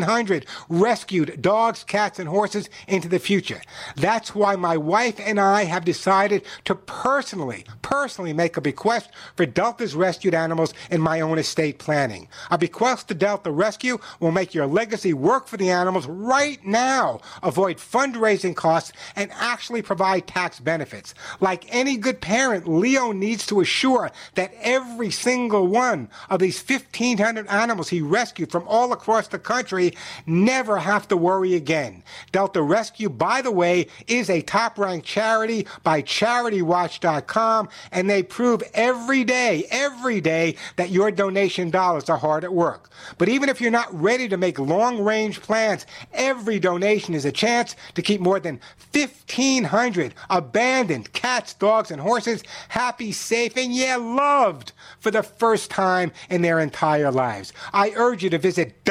[0.00, 3.60] 1,500 rescued dogs, cats, and horses into the future.
[3.96, 9.46] That's why my wife and I have decided to personally, personally make a bequest for
[9.46, 12.28] Delta's rescued animals in my own estate planning.
[12.50, 17.20] A bequest to Delta Rescue will make your legacy work for the animals right now,
[17.42, 21.14] avoid fundraising costs, and actually provide tax benefits.
[21.40, 27.46] Like any good parent, Leo needs to assure that every single one of these 1,500
[27.48, 29.83] animals he rescued from all across the country
[30.26, 32.02] never have to worry again.
[32.32, 38.62] Delta Rescue, by the way, is a top ranked charity by CharityWatch.com, and they prove
[38.74, 42.90] every day, every day that your donation dollars are hard at work.
[43.18, 47.32] But even if you're not ready to make long range plans, every donation is a
[47.32, 48.60] chance to keep more than
[48.92, 56.12] 1,500 abandoned cats, dogs, and horses happy, safe, and yeah, loved for the first time
[56.30, 57.52] in their entire lives.
[57.72, 58.84] I urge you to visit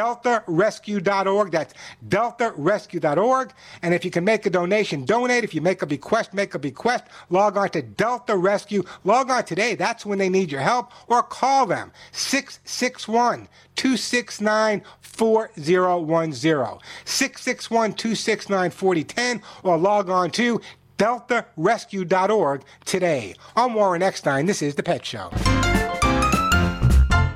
[0.85, 1.51] deltarescue.org.
[1.51, 1.73] That's
[2.07, 3.53] deltarescue.org.
[3.81, 5.43] And if you can make a donation, donate.
[5.43, 7.05] If you make a bequest, make a bequest.
[7.29, 8.83] Log on to Delta Rescue.
[9.03, 9.75] Log on today.
[9.75, 10.91] That's when they need your help.
[11.07, 16.79] Or call them 661 269 4010.
[17.05, 19.41] 661 269 4010.
[19.63, 20.61] Or log on to
[20.97, 23.35] deltarescue.org today.
[23.55, 24.45] I'm Warren Eckstein.
[24.45, 25.31] This is The Pet Show.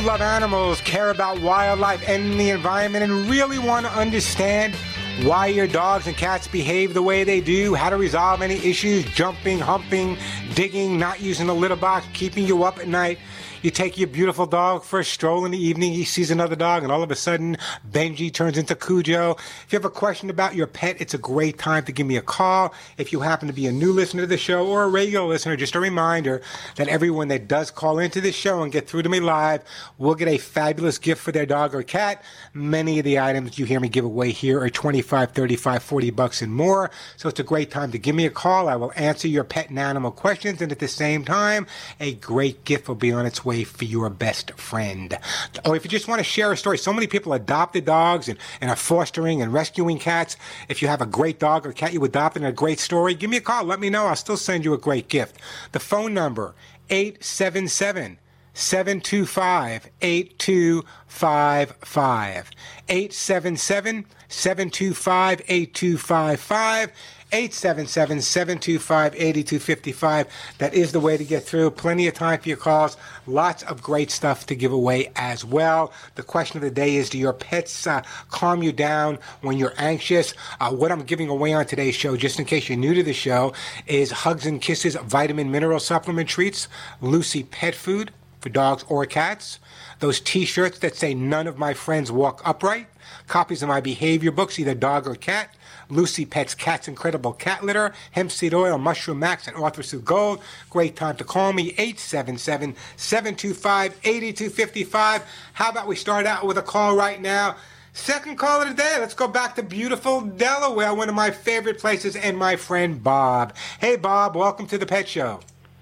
[0.05, 4.75] love animals, care about wildlife and the environment, and really want to understand
[5.23, 9.03] why your dogs and cats behave the way they do, how to resolve any issues,
[9.05, 10.15] jumping, humping,
[10.53, 13.17] digging, not using the litter box, keeping you up at night,
[13.65, 16.83] you take your beautiful dog for a stroll in the evening, he sees another dog,
[16.83, 17.57] and all of a sudden,
[17.89, 19.31] Benji turns into Cujo.
[19.31, 22.15] If you have a question about your pet, it's a great time to give me
[22.15, 22.75] a call.
[22.99, 25.55] If you happen to be a new listener to the show or a regular listener,
[25.55, 26.43] just a reminder
[26.75, 29.63] that everyone that does call into the show and get through to me live
[29.97, 32.23] will get a fabulous gift for their dog or cat.
[32.53, 36.43] Many of the items you hear me give away here are 25, 35, 40 bucks
[36.43, 36.91] and more.
[37.17, 38.69] So it's a great time to give me a call.
[38.69, 41.65] I will answer your pet and animal questions, and at the same time,
[41.99, 45.17] a great gift will be on its way for your best friend.
[45.65, 48.37] Or if you just want to share a story, so many people adopted dogs and,
[48.61, 50.37] and are fostering and rescuing cats.
[50.69, 53.29] If you have a great dog or cat you adopted and a great story, give
[53.29, 53.63] me a call.
[53.63, 54.07] Let me know.
[54.07, 55.37] I'll still send you a great gift.
[55.71, 56.55] The phone number,
[56.89, 58.19] 877
[58.53, 62.51] 725 8255.
[62.87, 66.91] 877 725 8255.
[67.35, 70.27] 877 725 8255.
[70.59, 71.71] That is the way to get through.
[71.71, 72.95] Plenty of time for your calls.
[73.27, 75.91] Lots of great stuff to give away as well.
[76.15, 79.73] The question of the day is Do your pets uh, calm you down when you're
[79.77, 80.33] anxious?
[80.61, 83.11] Uh, what I'm giving away on today's show, just in case you're new to the
[83.11, 83.51] show,
[83.85, 86.69] is Hugs and Kisses vitamin mineral supplement treats,
[87.01, 89.59] Lucy Pet Food for dogs or cats,
[89.99, 92.87] those t shirts that say None of my friends walk upright,
[93.27, 95.53] copies of my behavior books, either dog or cat.
[95.89, 100.41] Lucy Pet's Cat's Incredible Cat Litter, Hemp Seed Oil, Mushroom Max, and Arthur Gold.
[100.69, 105.23] Great time to call me, 877 725 8255.
[105.53, 107.55] How about we start out with a call right now?
[107.93, 108.97] Second call of the day.
[108.99, 113.55] Let's go back to beautiful Delaware, one of my favorite places, and my friend Bob.
[113.79, 115.39] Hey, Bob, welcome to the Pet Show.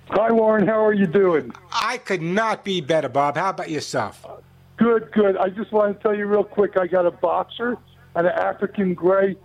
[0.09, 0.67] Hi, Warren.
[0.67, 1.51] How are you doing?
[1.71, 3.35] I could not be better, Bob.
[3.35, 4.23] How about yourself?
[4.77, 5.37] Good, good.
[5.37, 7.77] I just want to tell you real quick I got a boxer
[8.15, 9.35] and an African gray,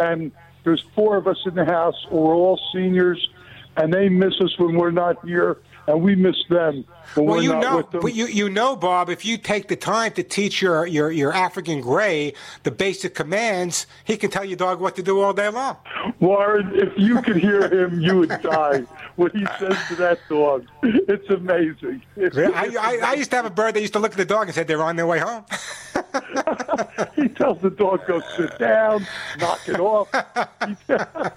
[0.00, 0.32] and
[0.64, 1.94] there's four of us in the house.
[2.10, 3.28] We're all seniors,
[3.76, 6.84] and they miss us when we're not here, and we miss them
[7.16, 10.62] Well, you know, but you you know, Bob, if you take the time to teach
[10.62, 15.02] your, your, your African gray the basic commands, he can tell your dog what to
[15.02, 15.76] do all day long.
[16.20, 18.84] Warren, if you could hear him, you would die.
[19.16, 22.02] What he says to that dog, it's amazing.
[22.16, 24.46] I, I, I used to have a bird that used to look at the dog
[24.46, 25.44] and said they're on their way home.
[27.16, 29.06] he tells the dog, "Go sit down,
[29.38, 30.08] knock it off."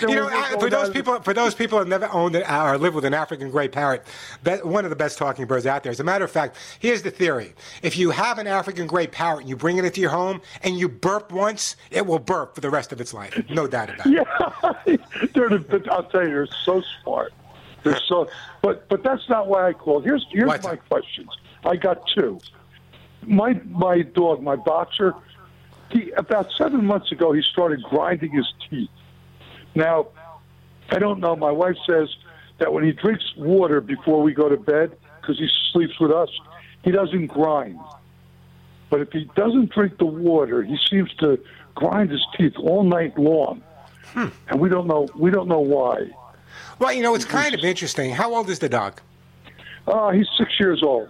[0.00, 3.04] You know, I- for those people, for those people that never owned or lived with
[3.04, 4.04] an African gray parrot,
[4.62, 5.90] one of the best talking birds out there.
[5.90, 9.40] As a matter of fact, here's the theory: if you have an African gray parrot
[9.40, 12.60] and you bring it into your home and you burp once, it will burp for
[12.60, 13.38] the rest of its life.
[13.50, 14.12] No doubt about it.
[14.86, 14.96] Yeah,
[15.34, 15.50] they're
[15.90, 17.32] I'll tell you, they're so smart.
[17.82, 18.28] They're so,
[18.62, 20.04] but but that's not why I called.
[20.04, 21.30] Here's here's What's my questions.
[21.64, 22.40] I got two.
[23.22, 25.14] My my dog, my boxer,
[25.90, 28.90] he about seven months ago he started grinding his teeth.
[29.74, 30.08] Now,
[30.90, 31.36] I don't know.
[31.36, 32.08] My wife says
[32.58, 34.96] that when he drinks water before we go to bed,
[35.26, 36.28] because he sleeps with us,
[36.84, 37.78] he doesn't grind.
[38.90, 41.38] But if he doesn't drink the water, he seems to
[41.74, 43.62] grind his teeth all night long,
[44.12, 44.28] Hmm.
[44.48, 46.08] and we don't know we don't know why.
[46.78, 48.12] Well, you know, it's kind of interesting.
[48.12, 49.00] How old is the dog?
[49.86, 51.08] Uh, he's six years old.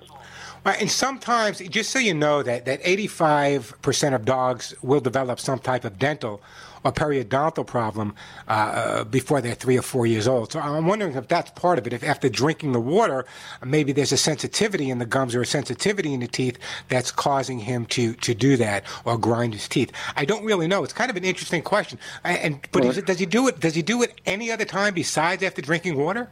[0.67, 5.61] Right, and sometimes, just so you know, that that 85% of dogs will develop some
[5.61, 6.43] type of dental
[6.85, 8.17] or periodontal problem
[8.49, 10.51] uh, uh, before they're three or four years old.
[10.51, 11.93] So I'm wondering if that's part of it.
[11.93, 13.27] If after drinking the water,
[13.65, 16.59] maybe there's a sensitivity in the gums or a sensitivity in the teeth
[16.89, 19.93] that's causing him to to do that or grind his teeth.
[20.17, 20.83] I don't really know.
[20.83, 21.97] It's kind of an interesting question.
[22.25, 23.61] And but is it, does he do it?
[23.61, 26.29] Does he do it any other time besides after drinking water?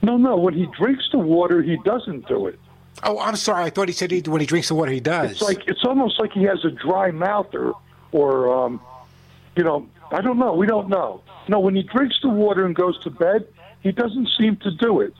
[0.00, 0.34] No, no.
[0.38, 2.58] When he drinks the water, he doesn't do it.
[3.02, 3.64] Oh, I'm sorry.
[3.64, 5.32] I thought he said he, when he drinks the water, he does.
[5.32, 7.74] It's like it's almost like he has a dry mouth, or,
[8.12, 8.80] or um,
[9.56, 10.54] you know, I don't know.
[10.54, 11.22] We don't know.
[11.48, 13.46] No, when he drinks the water and goes to bed,
[13.82, 15.14] he doesn't seem to do it.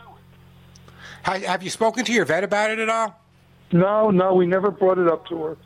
[1.22, 3.20] Have you spoken to your vet about it at all?
[3.70, 5.57] No, no, we never brought it up to her.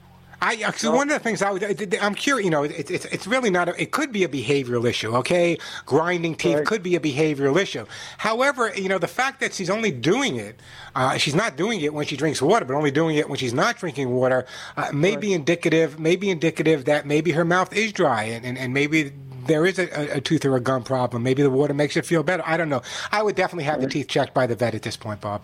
[0.43, 2.45] I actually one of the things I would, I'm curious.
[2.45, 3.69] You know, it, it's it's really not.
[3.69, 5.15] A, it could be a behavioral issue.
[5.19, 7.87] Okay, grinding teeth could be a behavioral issue.
[8.19, 10.59] However, you know, the fact that she's only doing it,
[10.97, 13.55] uh, she's not doing it when she drinks water, but only doing it when she's
[13.55, 14.45] not drinking water,
[14.77, 16.01] uh, may be indicative.
[16.01, 19.13] May be indicative that maybe her mouth is dry, and and, and maybe.
[19.45, 21.25] There is a, a tooth or a gum problem.
[21.25, 22.45] Maybe the water makes it feel better.
[22.47, 22.81] I don't know.
[23.11, 25.43] I would definitely have the teeth checked by the vet at this point, Bob.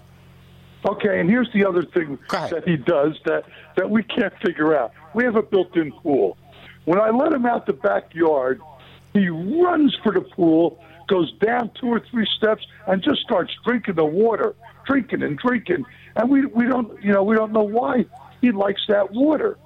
[0.85, 3.43] Okay, and here's the other thing that he does that,
[3.79, 4.93] that we can't figure out.
[5.15, 6.37] We have a built-in pool.
[6.85, 8.61] When I let him out the backyard,
[9.15, 13.95] he runs for the pool, goes down two or three steps, and just starts drinking
[13.95, 14.55] the water,
[14.87, 15.85] drinking and drinking.
[16.17, 18.05] And we we don't you know we don't know why
[18.41, 19.57] he likes that water.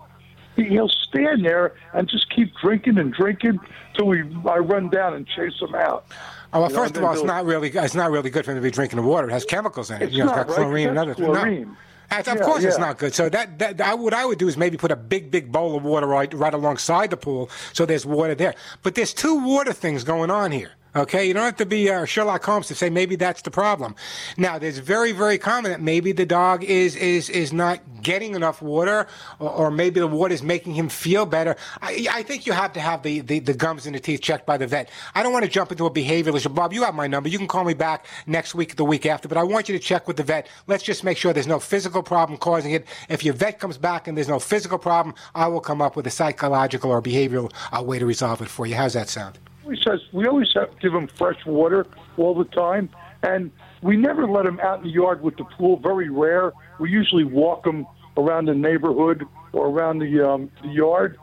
[0.57, 3.61] He, he'll stand there and just keep drinking and drinking
[3.95, 6.05] till we I run down and chase him out.
[6.53, 8.51] Oh, well, You know, first of all, it's not really it's not really good for
[8.51, 9.29] him to be drinking the water.
[9.29, 10.07] It has chemicals in it.
[10.07, 10.65] It's you know, not, it's got right?
[10.67, 11.69] chlorine and other chlorine.
[11.69, 11.77] No.
[12.21, 13.15] Of Yeah, course, it's not good.
[13.15, 15.77] So that, that, I, what I would do is maybe put a big, big bowl
[15.77, 18.55] of water right, right alongside the pool, so there's water there.
[18.83, 20.73] But there's two water things going on here.
[20.95, 23.95] Okay, you don't have to be uh, Sherlock Holmes to say maybe that's the problem.
[24.37, 28.61] Now, there's very, very common that maybe the dog is is is not getting enough
[28.61, 29.07] water,
[29.39, 31.57] or, or maybe the water is making him feel better.
[31.81, 34.45] I, I think you have to have the, the, the gums and the teeth checked
[34.45, 34.91] by the vet.
[35.15, 36.51] I don't want to jump into a behavioral issue.
[36.51, 37.31] Bob, you have my number.
[37.31, 39.83] You can call me back next week, the week after, but I want you to
[39.83, 40.47] check with the vet.
[40.67, 42.87] Let's just make sure there's no physical problem causing it.
[43.09, 46.07] If your vet comes back and there's no physical problem, I will come up with
[46.07, 48.75] a psychological or behavioral uh, way to resolve it for you.
[48.75, 49.39] How's that sound?
[49.65, 51.87] We says we always have to give him fresh water
[52.17, 52.91] all the time,
[53.23, 53.51] and
[53.83, 55.77] we never let him out in the yard with the pool.
[55.79, 56.53] Very rare.
[56.79, 57.87] We usually walk him
[58.17, 61.19] around the neighborhood or around the um, the yard.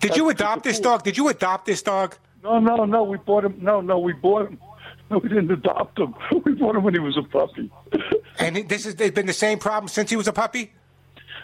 [0.00, 1.02] Did you adopt this dog?
[1.04, 2.16] Did you adopt this dog?
[2.42, 3.04] No, no, no.
[3.04, 3.56] We bought him.
[3.60, 3.98] No, no.
[3.98, 4.58] We bought him.
[5.10, 6.14] No, we didn't adopt him.
[6.46, 7.70] We bought him when he was a puppy.
[8.38, 10.72] And this has been the same problem since he was a puppy?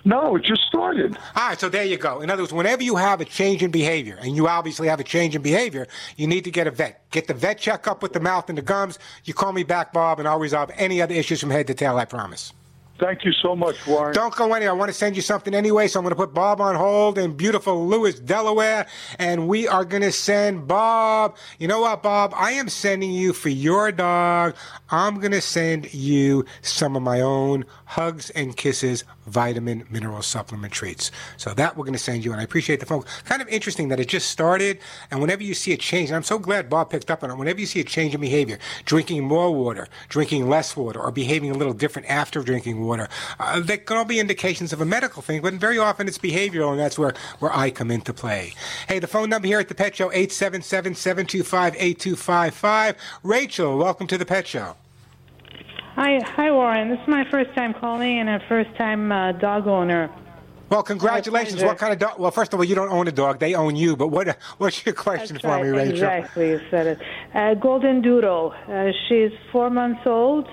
[0.05, 1.17] No, it just started.
[1.37, 2.21] All right, so there you go.
[2.21, 5.05] In other words, whenever you have a change in behavior, and you obviously have a
[5.05, 5.87] change in behavior,
[6.17, 7.11] you need to get a vet.
[7.11, 8.99] Get the vet checkup with the mouth and the gums.
[9.25, 11.97] You call me back, Bob, and I'll resolve any other issues from head to tail,
[11.97, 12.53] I promise.
[13.01, 14.13] Thank you so much, Warren.
[14.13, 14.75] Don't go anywhere.
[14.75, 17.17] I want to send you something anyway, so I'm going to put Bob on hold
[17.17, 18.87] in beautiful Lewes, Delaware,
[19.19, 21.35] and we are going to send Bob.
[21.59, 22.35] You know what, Bob?
[22.37, 24.55] I am sending you for your dog.
[24.91, 30.73] I'm going to send you some of my own Hugs and Kisses vitamin mineral supplement
[30.73, 31.11] treats.
[31.37, 33.03] So that we're going to send you, and I appreciate the phone.
[33.25, 34.79] Kind of interesting that it just started,
[35.11, 37.37] and whenever you see a change, and I'm so glad Bob picked up on it.
[37.37, 41.51] Whenever you see a change in behavior, drinking more water, drinking less water, or behaving
[41.51, 43.09] a little different after drinking water,
[43.41, 46.71] uh, they can all be indications of a medical thing, but very often it's behavioral,
[46.71, 48.55] and that's where, where I come into play.
[48.87, 52.95] Hey, the phone number here at the Pet Show, 877-725-8255.
[53.25, 54.77] Rachel, welcome to the Pet Show.
[55.97, 56.89] Hi, hi, Warren.
[56.89, 60.09] This is my first time calling and a first time uh, dog owner.
[60.69, 61.65] Well, congratulations.
[61.65, 62.21] What kind of dog?
[62.21, 63.97] Well, first of all, you don't own a dog; they own you.
[63.97, 65.95] But what what's your question for me, Rachel?
[65.95, 67.01] Exactly, you said it.
[67.35, 68.55] Uh, Golden Doodle.
[68.69, 70.49] Uh, she's four months old,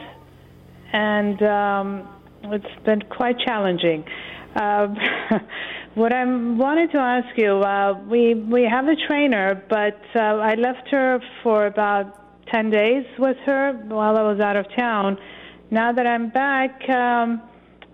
[0.92, 2.08] and um,
[2.46, 4.06] it's been quite challenging.
[4.56, 4.88] Uh,
[5.94, 10.56] what I wanted to ask you, uh, we we have a trainer, but uh, I
[10.56, 12.17] left her for about
[12.52, 15.18] ten days with her while I was out of town.
[15.72, 16.90] Now that I'm back.
[16.90, 17.42] Um,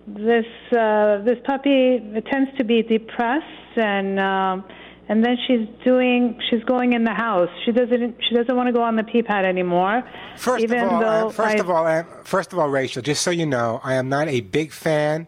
[0.06, 1.98] this uh, this puppy
[2.30, 4.64] tends to be depressed and um,
[5.08, 7.48] and then she's doing she's going in the house.
[7.64, 10.02] She doesn't she doesn't want to go on the pee pad anymore.
[10.36, 13.46] First even of all, first I- of all, first of all, Rachel, just so you
[13.46, 15.26] know, I am not a big fan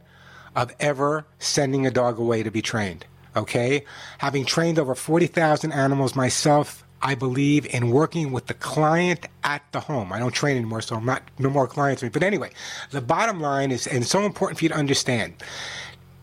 [0.55, 3.07] of ever sending a dog away to be trained.
[3.35, 3.85] Okay,
[4.19, 6.86] having trained over forty thousand animals myself.
[7.07, 10.13] I believe in working with the client at the home.
[10.13, 12.03] I don't train anymore, so I'm not no more clients.
[12.03, 12.51] But anyway,
[12.91, 15.35] the bottom line is, and it's so important for you to understand,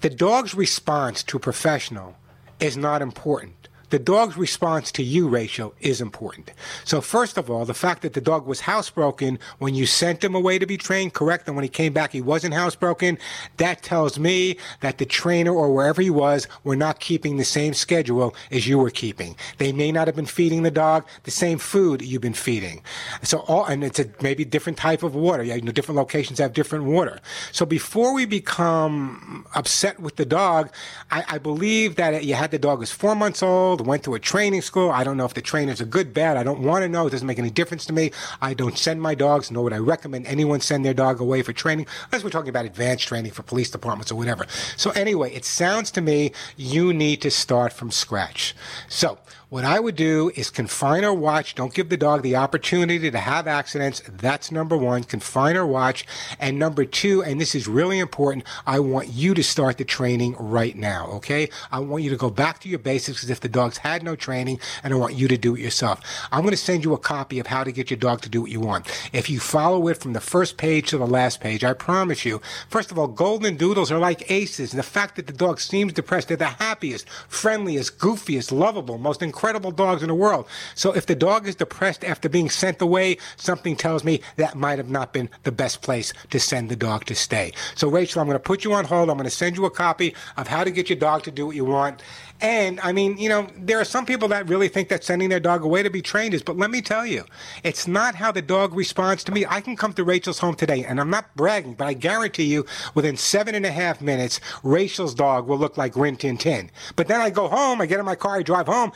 [0.01, 2.17] the dog's response to a professional
[2.59, 3.62] is not important.
[3.93, 6.51] The dog's response to you, Rachel is important.
[6.83, 10.33] So first of all, the fact that the dog was housebroken when you sent him
[10.33, 13.19] away to be trained, correct, and when he came back he wasn't housebroken,
[13.57, 17.75] that tells me that the trainer or wherever he was were not keeping the same
[17.75, 19.35] schedule as you were keeping.
[19.59, 22.81] They may not have been feeding the dog the same food you've been feeding.
[23.21, 25.43] So all, and it's a maybe different type of water.
[25.43, 27.19] You know, different locations have different water.
[27.51, 30.71] So before we become upset with the dog,
[31.11, 34.19] I, I believe that you had the dog was four months old, went to a
[34.19, 34.89] training school.
[34.89, 36.37] I don't know if the trainers are good, bad.
[36.37, 37.07] I don't want to know.
[37.07, 38.11] It doesn't make any difference to me.
[38.41, 41.53] I don't send my dogs, nor would I recommend anyone send their dog away for
[41.53, 44.45] training, unless we're talking about advanced training for police departments or whatever.
[44.77, 48.55] So anyway, it sounds to me you need to start from scratch.
[48.87, 49.17] So
[49.53, 51.53] what I would do is confine or watch.
[51.53, 54.01] Don't give the dog the opportunity to have accidents.
[54.11, 55.03] That's number one.
[55.03, 56.07] Confine or watch.
[56.39, 60.35] And number two, and this is really important, I want you to start the training
[60.39, 61.05] right now.
[61.17, 61.51] Okay.
[61.71, 64.15] I want you to go back to your basics as if the dog's had no
[64.15, 66.01] training and I want you to do it yourself.
[66.31, 68.41] I'm going to send you a copy of how to get your dog to do
[68.41, 68.87] what you want.
[69.13, 72.41] If you follow it from the first page to the last page, I promise you,
[72.69, 74.73] first of all, golden doodles are like aces.
[74.73, 79.21] And the fact that the dog seems depressed, they're the happiest, friendliest, goofiest, lovable, most
[79.21, 80.47] incredible incredible dogs in the world.
[80.73, 84.77] So if the dog is depressed after being sent away, something tells me that might
[84.77, 87.51] have not been the best place to send the dog to stay.
[87.75, 89.09] So Rachel, I'm going to put you on hold.
[89.09, 91.45] I'm going to send you a copy of how to get your dog to do
[91.45, 92.01] what you want.
[92.39, 95.41] And I mean, you know, there are some people that really think that sending their
[95.41, 97.25] dog away to be trained is, but let me tell you,
[97.65, 99.45] it's not how the dog responds to me.
[99.45, 102.65] I can come to Rachel's home today, and I'm not bragging, but I guarantee you,
[102.95, 106.71] within seven and a half minutes, Rachel's dog will look like Rin Tin Tin.
[106.95, 108.93] But then I go home, I get in my car, I drive home.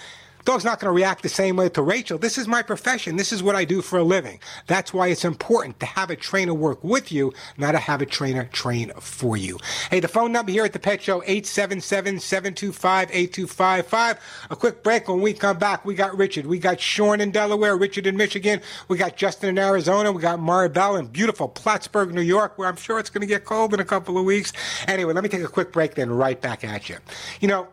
[0.47, 2.17] Dog's not going to react the same way to Rachel.
[2.17, 3.17] This is my profession.
[3.17, 4.39] This is what I do for a living.
[4.65, 8.05] That's why it's important to have a trainer work with you, not to have a
[8.05, 9.59] trainer train for you.
[9.91, 14.17] Hey, the phone number here at the Pet Show, 877-725-8255.
[14.49, 15.09] A quick break.
[15.09, 16.45] When we come back, we got Richard.
[16.45, 18.61] We got Sean in Delaware, Richard in Michigan.
[18.87, 20.13] We got Justin in Arizona.
[20.13, 23.43] We got Maribel in beautiful Plattsburgh, New York, where I'm sure it's going to get
[23.43, 24.53] cold in a couple of weeks.
[24.87, 26.99] Anyway, let me take a quick break, then right back at you.
[27.41, 27.67] You know,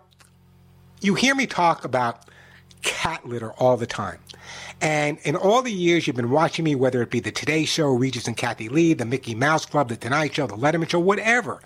[1.02, 2.30] you hear me talk about
[2.84, 4.18] cat litter all the time.
[4.80, 7.88] And in all the years you've been watching me, whether it be the Today Show,
[7.88, 11.60] Regis and Kathie Lee, the Mickey Mouse Club, the Tonight Show, the Letterman Show, whatever,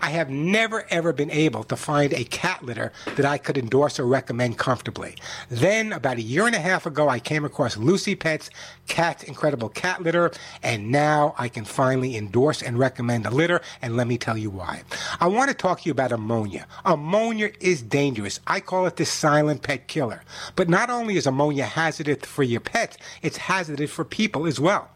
[0.00, 3.98] I have never ever been able to find a cat litter that I could endorse
[3.98, 5.16] or recommend comfortably.
[5.48, 8.50] Then, about a year and a half ago, I came across Lucy Pet's
[8.88, 10.30] Cat's Incredible Cat Litter,
[10.62, 14.50] and now I can finally endorse and recommend a litter, and let me tell you
[14.50, 14.82] why.
[15.20, 16.66] I want to talk to you about ammonia.
[16.84, 18.40] Ammonia is dangerous.
[18.46, 20.22] I call it the silent pet killer.
[20.54, 24.90] But not only is ammonia hazardous for your pets, it's hazardous for people as well.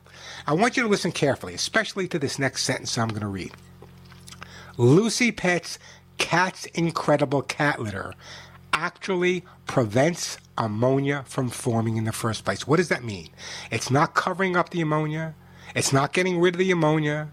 [0.46, 3.52] I want you to listen carefully, especially to this next sentence I'm going to read.
[4.80, 5.78] Lucy Pet's
[6.16, 8.14] Cat's Incredible Cat Litter
[8.72, 12.66] actually prevents ammonia from forming in the first place.
[12.66, 13.28] What does that mean?
[13.70, 15.34] It's not covering up the ammonia.
[15.74, 17.28] It's not getting rid of the ammonia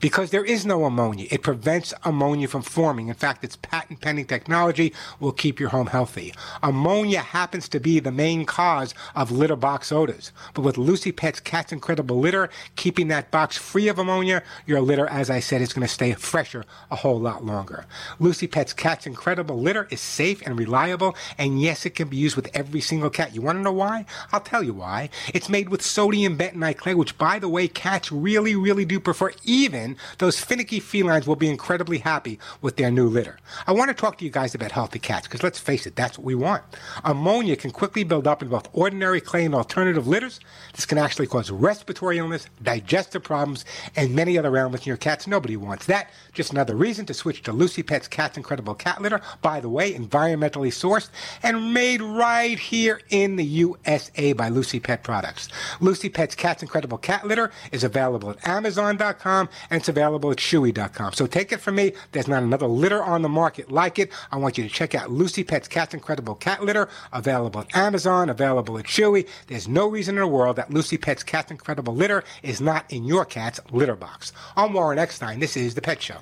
[0.00, 1.26] because there is no ammonia.
[1.30, 3.08] It prevents ammonia from forming.
[3.08, 6.34] In fact, its patent pending technology will keep your home healthy.
[6.62, 10.32] Ammonia happens to be the main cause of litter box odors.
[10.54, 15.06] But with Lucy Pet's Cat's Incredible Litter, keeping that box free of ammonia, your litter,
[15.08, 17.86] as I said, is going to stay fresher a whole lot longer.
[18.18, 22.36] Lucy Pet's Cat's Incredible Litter is safe and reliable, and yes, it can be used
[22.36, 23.34] with every single cat.
[23.34, 24.06] You want to know why?
[24.32, 25.10] I'll tell you why.
[25.34, 29.32] It's made with sodium bentonite clay, which, by the way, cats really, really do prefer,
[29.44, 29.87] even
[30.18, 33.38] those finicky felines will be incredibly happy with their new litter.
[33.66, 36.18] I want to talk to you guys about healthy cats, because let's face it, that's
[36.18, 36.62] what we want.
[37.04, 40.40] Ammonia can quickly build up in both ordinary clay and alternative litters.
[40.74, 43.64] This can actually cause respiratory illness, digestive problems,
[43.96, 45.26] and many other ailments in your cats.
[45.26, 46.10] Nobody wants that.
[46.32, 49.20] Just another reason to switch to Lucy Pet's Cat's Incredible Cat Litter.
[49.42, 51.08] By the way, environmentally sourced
[51.42, 55.48] and made right here in the USA by Lucy Pet Products.
[55.80, 61.12] Lucy Pet's Cat's Incredible Cat Litter is available at Amazon.com and it's available at Chewy.com.
[61.12, 61.92] So take it from me.
[62.12, 64.10] There's not another litter on the market like it.
[64.30, 68.28] I want you to check out Lucy Pet's Cat's Incredible Cat Litter, available at Amazon,
[68.28, 69.26] available at Chewy.
[69.46, 73.04] There's no reason in the world that Lucy Pet's Cat's Incredible Litter is not in
[73.04, 74.32] your cat's litter box.
[74.56, 75.38] I'm Warren Eckstein.
[75.38, 76.18] This is The Pet Show.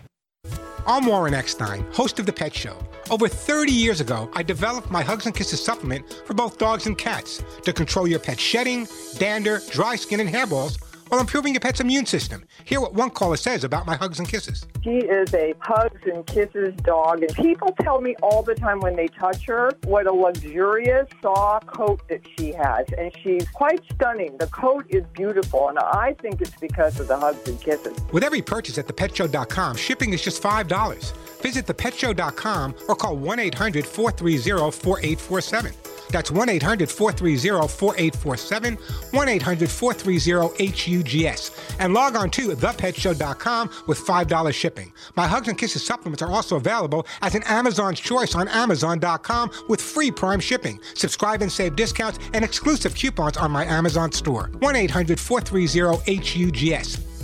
[0.87, 2.77] I'm Warren Eckstein, host of The Pet Show.
[3.11, 6.97] Over 30 years ago, I developed my Hugs and Kisses supplement for both dogs and
[6.97, 8.87] cats to control your pet's shedding,
[9.19, 10.79] dander, dry skin, and hairballs
[11.09, 12.45] while improving your pet's immune system.
[12.65, 14.67] Hear what one caller says about my hugs and kisses.
[14.83, 18.97] She is a hugs and kisses dog, and people tell me all the time when
[18.97, 24.37] they touch her what a luxurious, soft coat that she has, and she's quite stunning.
[24.39, 27.99] The coat is beautiful, and I think it's because of the hugs and kisses.
[28.13, 31.13] With every purchase at thepetshow.com, shipping is just $5.
[31.41, 35.96] Visit thepetshow.com or call 1 800 430 4847.
[36.11, 38.75] That's 1 800 430 4847,
[39.11, 41.51] 1 800 430 HUGS.
[41.79, 44.93] And log on to thepetshow.com with $5 shipping.
[45.17, 49.81] My Hugs and Kisses supplements are also available as an Amazon's choice on Amazon.com with
[49.81, 50.81] free Prime shipping.
[50.95, 54.51] Subscribe and save discounts and exclusive coupons on my Amazon store.
[54.59, 57.16] 1 800 430 HUGS.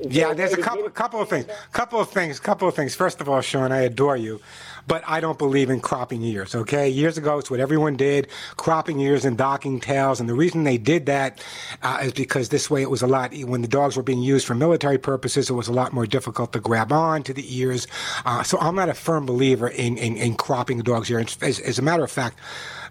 [0.00, 1.46] Yeah, there's a couple, couple of things.
[1.72, 2.40] Couple of things.
[2.40, 2.94] Couple of things.
[2.94, 4.40] First of all, Sean, I adore you,
[4.86, 6.54] but I don't believe in cropping ears.
[6.54, 10.18] Okay, years ago, it's what everyone did: cropping ears and docking tails.
[10.18, 11.44] And the reason they did that
[11.82, 13.34] uh, is because this way it was a lot.
[13.34, 16.52] When the dogs were being used for military purposes, it was a lot more difficult
[16.54, 17.86] to grab on to the ears.
[18.24, 21.24] Uh, so I'm not a firm believer in in, in cropping a dog's ear.
[21.42, 22.38] As, as a matter of fact,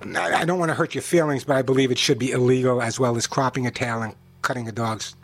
[0.02, 3.00] I don't want to hurt your feelings, but I believe it should be illegal as
[3.00, 5.16] well as cropping a tail and cutting a dog's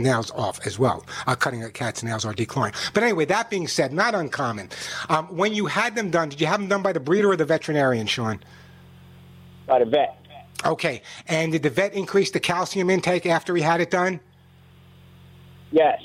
[0.00, 1.04] nails off as well.
[1.26, 2.74] Uh, cutting a cat's nails or declawing.
[2.94, 4.70] But anyway, that being said, not uncommon.
[5.08, 7.36] Um, when you had them done, did you have them done by the breeder or
[7.36, 8.40] the veterinarian, Sean?
[9.66, 10.18] By the vet.
[10.64, 11.02] Okay.
[11.26, 14.20] And did the vet increase the calcium intake after he had it done?
[15.70, 16.00] Yes.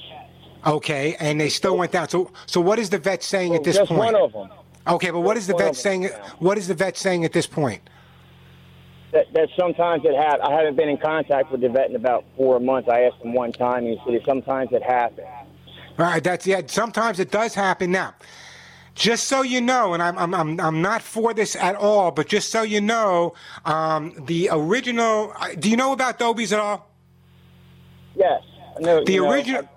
[0.65, 1.15] Okay.
[1.19, 2.09] And they still went down.
[2.09, 3.99] So, so what is the vet saying Well, at this just point?
[3.99, 4.49] one of them.
[4.85, 6.09] Okay, but what is the vet saying?
[6.39, 7.81] What is the vet saying at this point?
[9.13, 10.41] That, that sometimes it happens.
[10.43, 12.89] I haven't been in contact with the vet in about four months.
[12.89, 15.27] I asked him one time, and he said sometimes it happens.
[15.99, 16.61] All right, that's yeah.
[16.65, 17.91] Sometimes it does happen.
[17.91, 18.15] Now,
[18.95, 22.27] just so you know, and I'm I'm I'm, I'm not for this at all, but
[22.27, 23.35] just so you know,
[23.65, 25.31] um, the original.
[25.39, 26.89] uh, Do you know about Dobies at all?
[28.15, 28.41] Yes.
[28.79, 29.69] Know, The you know, original.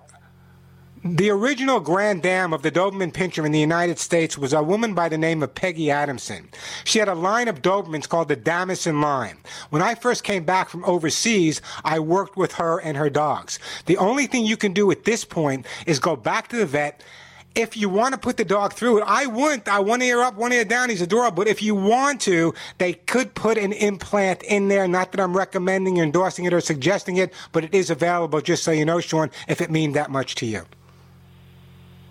[1.09, 4.93] The original Grand Dame of the Doberman Pinscher in the United States was a woman
[4.93, 6.49] by the name of Peggy Adamson.
[6.83, 9.37] She had a line of Dobermans called the Damasyn line.
[9.69, 13.57] When I first came back from overseas, I worked with her and her dogs.
[13.85, 17.01] The only thing you can do at this point is go back to the vet.
[17.55, 19.69] If you want to put the dog through it, I wouldn't.
[19.69, 20.89] I one ear up, one ear down.
[20.89, 21.37] He's adorable.
[21.37, 24.89] But if you want to, they could put an implant in there.
[24.89, 28.41] Not that I'm recommending or endorsing it or suggesting it, but it is available.
[28.41, 30.65] Just so you know, Sean, if it means that much to you.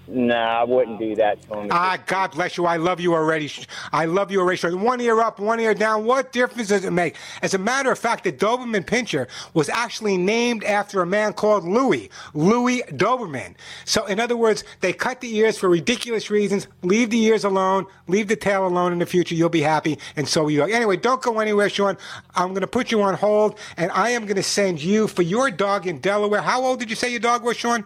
[0.08, 1.68] Nah, I wouldn't do that to him.
[1.70, 2.66] Ah, God bless you.
[2.66, 3.50] I love you already.
[3.92, 4.74] I love you already.
[4.74, 6.04] One ear up, one ear down.
[6.04, 7.16] What difference does it make?
[7.42, 11.64] As a matter of fact, the Doberman Pinscher was actually named after a man called
[11.64, 13.54] Louis, Louis Doberman.
[13.84, 16.68] So, in other words, they cut the ears for ridiculous reasons.
[16.82, 17.86] Leave the ears alone.
[18.06, 19.34] Leave the tail alone in the future.
[19.34, 20.62] You'll be happy, and so will you.
[20.62, 21.96] Anyway, don't go anywhere, Sean.
[22.34, 25.22] I'm going to put you on hold, and I am going to send you for
[25.22, 26.40] your dog in Delaware.
[26.40, 27.84] How old did you say your dog was, Sean?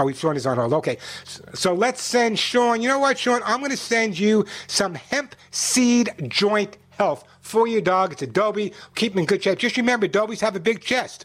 [0.00, 0.72] Oh, Sean is on hold.
[0.74, 0.96] Okay.
[1.54, 2.80] So let's send Sean.
[2.80, 3.42] You know what, Sean?
[3.44, 8.12] I'm going to send you some hemp seed joint health for your dog.
[8.12, 8.72] It's a Dobie.
[8.94, 9.58] Keep him in good shape.
[9.58, 11.24] Just remember, Adobe's have a big chest.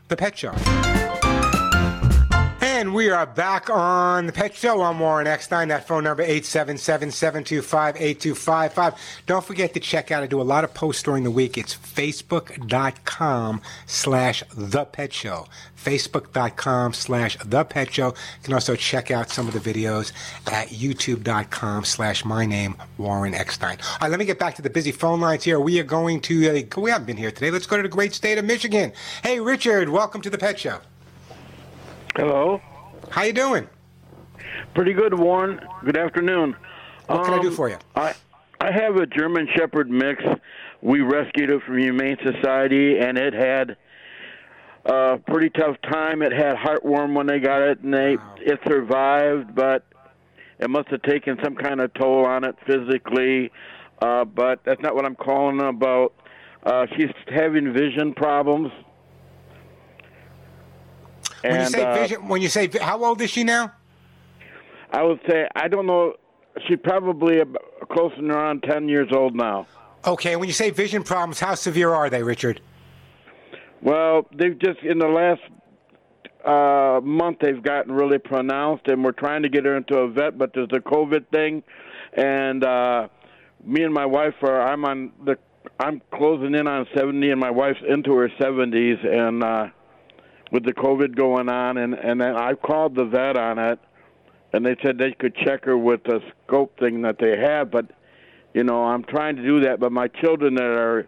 [0.09, 1.06] The Pet Show.
[2.77, 4.83] And we are back on the Pet Show.
[4.83, 5.69] I'm Warren Eckstein.
[5.69, 8.95] That phone number 877-725-8255.
[9.25, 10.21] Don't forget to check out.
[10.21, 11.57] I do a lot of posts during the week.
[11.57, 15.47] It's facebook.com slash the pet show.
[15.75, 18.09] Facebook.com slash the pet show.
[18.09, 20.11] You can also check out some of the videos
[20.45, 23.79] at youtube.com slash my name, Warren Eckstein.
[23.93, 25.59] All right, let me get back to the busy phone lines here.
[25.59, 27.49] We are going to, uh, we haven't been here today.
[27.49, 28.93] Let's go to the great state of Michigan.
[29.23, 30.79] Hey, Richard, welcome to the Pet Show.
[32.17, 32.59] Hello.
[33.11, 33.67] How you doing?
[34.73, 35.61] Pretty good, Warren.
[35.85, 36.55] Good afternoon.
[37.05, 37.77] What can I do Um, for you?
[37.95, 38.15] I
[38.59, 40.23] I have a German Shepherd mix
[40.81, 43.77] we rescued it from Humane Society, and it had
[44.85, 46.23] a pretty tough time.
[46.23, 49.85] It had heartworm when they got it, and they it survived, but
[50.57, 53.51] it must have taken some kind of toll on it physically.
[54.01, 56.13] Uh, but that's not what I'm calling about.
[56.63, 58.71] Uh, she's having vision problems.
[61.51, 63.73] When you say uh, vision, when you say how old is she now?
[64.91, 66.13] I would say I don't know.
[66.67, 67.57] She's probably ab-
[67.91, 69.67] close to around ten years old now.
[70.05, 72.61] Okay, when you say vision problems, how severe are they, Richard?
[73.81, 75.41] Well, they've just in the last
[76.45, 80.37] uh, month they've gotten really pronounced, and we're trying to get her into a vet,
[80.37, 81.63] but there's a COVID thing,
[82.13, 83.07] and uh,
[83.63, 84.61] me and my wife are.
[84.61, 85.37] I'm on the.
[85.79, 89.67] I'm closing in on 70, and my wife's into her 70s, and uh,
[90.51, 93.79] with the COVID going on, and and then I called the vet on it,
[94.53, 97.85] and they said they could check her with the scope thing that they have, but
[98.53, 101.07] you know I'm trying to do that, but my children that are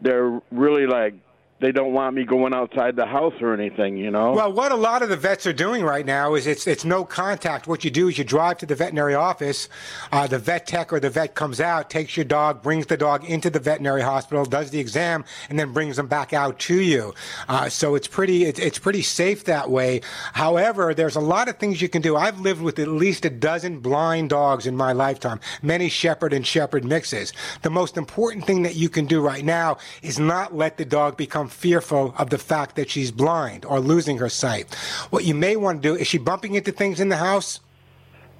[0.00, 1.14] they're really like
[1.60, 4.32] they don't want me going outside the house or anything, you know.
[4.32, 7.04] Well, what a lot of the vets are doing right now is it's it's no
[7.04, 7.66] contact.
[7.66, 9.68] What you do is you drive to the veterinary office.
[10.10, 13.24] Uh, the vet tech or the vet comes out, takes your dog, brings the dog
[13.24, 17.14] into the veterinary hospital, does the exam, and then brings them back out to you.
[17.46, 20.00] Uh, so it's pretty it's, it's pretty safe that way.
[20.32, 22.16] However, there's a lot of things you can do.
[22.16, 26.46] I've lived with at least a dozen blind dogs in my lifetime, many shepherd and
[26.46, 27.34] shepherd mixes.
[27.60, 31.18] The most important thing that you can do right now is not let the dog
[31.18, 34.72] become fearful of the fact that she's blind or losing her sight.
[35.10, 37.60] What you may want to do is she bumping into things in the house?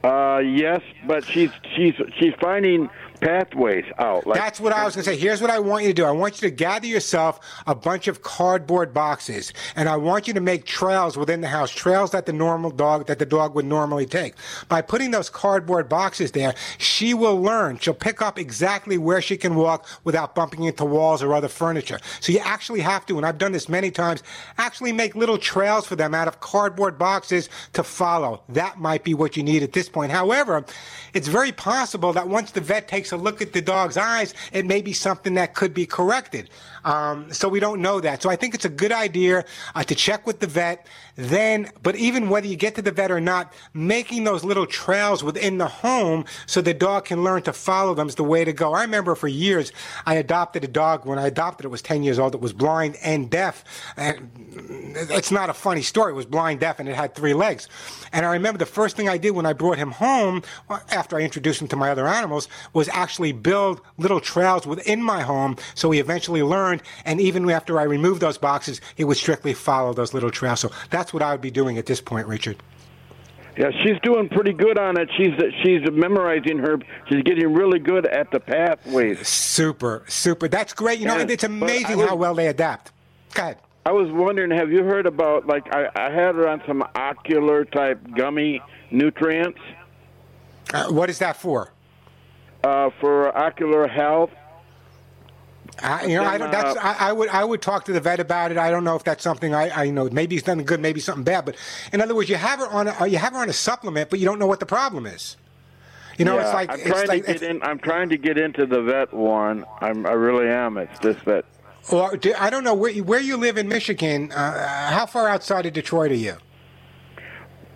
[0.02, 2.88] Uh, yes, but she's she's she's finding
[3.20, 4.26] pathways out.
[4.26, 5.16] Like That's what I was going to say.
[5.16, 6.04] Here's what I want you to do.
[6.04, 10.34] I want you to gather yourself a bunch of cardboard boxes, and I want you
[10.34, 13.64] to make trails within the house, trails that the normal dog that the dog would
[13.64, 14.34] normally take.
[14.68, 17.78] By putting those cardboard boxes there, she will learn.
[17.78, 21.98] She'll pick up exactly where she can walk without bumping into walls or other furniture.
[22.20, 24.22] So you actually have to, and I've done this many times,
[24.58, 28.42] actually make little trails for them out of cardboard boxes to follow.
[28.48, 30.12] That might be what you need at this point.
[30.12, 30.64] However,
[31.14, 34.66] it's very possible that once the vet takes a look at the dog's eyes, it
[34.66, 36.50] may be something that could be corrected.
[36.84, 38.22] Um, so we don't know that.
[38.22, 39.44] So I think it's a good idea
[39.74, 40.86] uh, to check with the vet.
[41.20, 45.22] Then, but even whether you get to the vet or not, making those little trails
[45.22, 48.54] within the home so the dog can learn to follow them is the way to
[48.54, 48.72] go.
[48.72, 49.70] I remember for years
[50.06, 51.04] I adopted a dog.
[51.04, 52.34] When I adopted it, was 10 years old.
[52.34, 53.64] It was blind and deaf.
[53.98, 54.30] And
[55.10, 56.12] it's not a funny story.
[56.12, 57.68] It was blind, deaf, and it had three legs.
[58.12, 60.42] And I remember the first thing I did when I brought him home,
[60.90, 65.20] after I introduced him to my other animals, was actually build little trails within my
[65.20, 65.56] home.
[65.74, 69.92] So he eventually learned, and even after I removed those boxes, he would strictly follow
[69.92, 70.60] those little trails.
[70.60, 72.56] So that's what I would be doing at this point, Richard.
[73.56, 75.10] Yeah, she's doing pretty good on it.
[75.16, 75.32] She's
[75.62, 76.78] she's memorizing her.
[77.08, 79.26] She's getting really good at the pathways.
[79.26, 80.48] Super, super.
[80.48, 81.00] That's great.
[81.00, 82.92] You know, Yeah, it's amazing was- how well they adapt.
[83.34, 83.58] Go ahead.
[83.84, 87.64] I was wondering, have you heard about like I, I had her on some ocular
[87.64, 89.58] type gummy nutrients
[90.72, 91.72] Uh, what is that for?
[92.62, 94.30] uh, for ocular health?
[95.82, 96.50] I, you know, I don't.
[96.50, 96.76] That's.
[96.78, 97.28] I, I would.
[97.30, 98.58] I would talk to the vet about it.
[98.58, 99.70] I don't know if that's something I.
[99.70, 100.08] I know.
[100.10, 100.80] Maybe it's something good.
[100.80, 101.44] Maybe something bad.
[101.44, 101.56] But
[101.92, 102.88] in other words, you have her on.
[102.88, 105.36] A, you have her on a supplement, but you don't know what the problem is.
[106.18, 107.26] You know, Yeah, it's like I'm it's trying like.
[107.26, 107.62] to get in.
[107.62, 109.64] I'm trying to get into the vet, Warren.
[109.80, 110.06] I'm.
[110.06, 110.76] I really am.
[110.76, 111.44] It's just that.
[111.90, 114.30] Or do, I don't know where you, where you live in Michigan.
[114.32, 116.36] Uh, how far outside of Detroit are you?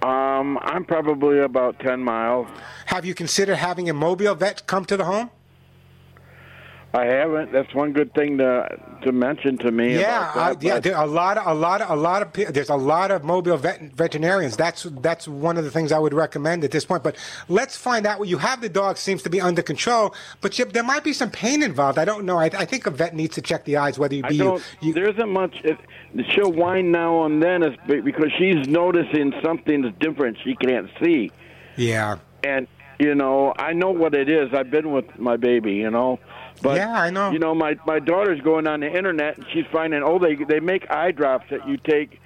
[0.02, 2.46] Um, I'm probably about ten miles.
[2.86, 5.30] Have you considered having a mobile vet come to the home?
[6.94, 7.50] I haven't.
[7.50, 8.68] That's one good thing to
[9.02, 9.98] to mention to me.
[9.98, 10.78] Yeah, uh, yeah.
[10.78, 13.56] There a lot of a lot of a lot of there's a lot of mobile
[13.56, 14.56] vet, veterinarians.
[14.56, 17.02] That's that's one of the things I would recommend at this point.
[17.02, 17.16] But
[17.48, 18.60] let's find out what you have.
[18.60, 21.98] The dog seems to be under control, but you, there might be some pain involved.
[21.98, 22.38] I don't know.
[22.38, 24.62] I, I think a vet needs to check the eyes whether you be don't.
[24.80, 25.62] there isn't much.
[25.64, 25.76] It,
[26.30, 30.38] she'll whine now and then, is because she's noticing something's different.
[30.44, 31.32] She can't see,
[31.74, 32.18] Yeah.
[32.44, 32.68] and
[33.00, 34.54] you know, I know what it is.
[34.54, 36.20] I've been with my baby, you know.
[36.62, 37.30] But Yeah, I know.
[37.30, 40.60] You know, my my daughter's going on the internet and she's finding oh they they
[40.60, 42.20] make eye drops that you take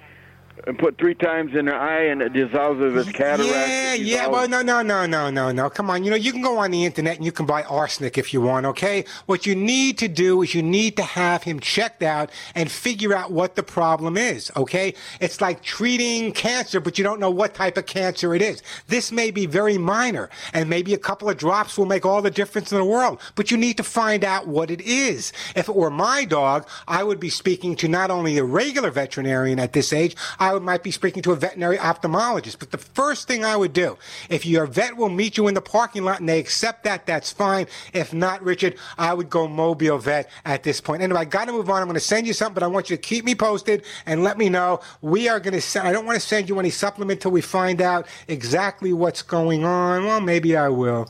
[0.67, 3.49] and put three times in her eye and it dissolves of its cataract.
[3.49, 4.27] Yeah, yeah.
[4.27, 5.69] Well, no, no, no, no, no, no.
[5.69, 6.03] Come on.
[6.03, 8.41] You know, you can go on the internet and you can buy arsenic if you
[8.41, 9.05] want, okay?
[9.25, 13.13] What you need to do is you need to have him checked out and figure
[13.13, 14.93] out what the problem is, okay?
[15.19, 18.61] It's like treating cancer, but you don't know what type of cancer it is.
[18.87, 22.31] This may be very minor, and maybe a couple of drops will make all the
[22.31, 25.33] difference in the world, but you need to find out what it is.
[25.55, 29.59] If it were my dog, I would be speaking to not only a regular veterinarian
[29.59, 32.59] at this age, I I might be speaking to a veterinary ophthalmologist.
[32.59, 33.97] But the first thing I would do,
[34.29, 37.31] if your vet will meet you in the parking lot and they accept that, that's
[37.31, 37.67] fine.
[37.93, 41.01] If not, Richard, I would go mobile vet at this point.
[41.01, 41.81] Anyway, I got to move on.
[41.81, 44.23] I'm going to send you something, but I want you to keep me posted and
[44.23, 44.81] let me know.
[45.01, 47.41] We are going to send, I don't want to send you any supplement till we
[47.41, 50.05] find out exactly what's going on.
[50.05, 51.09] Well, maybe I will.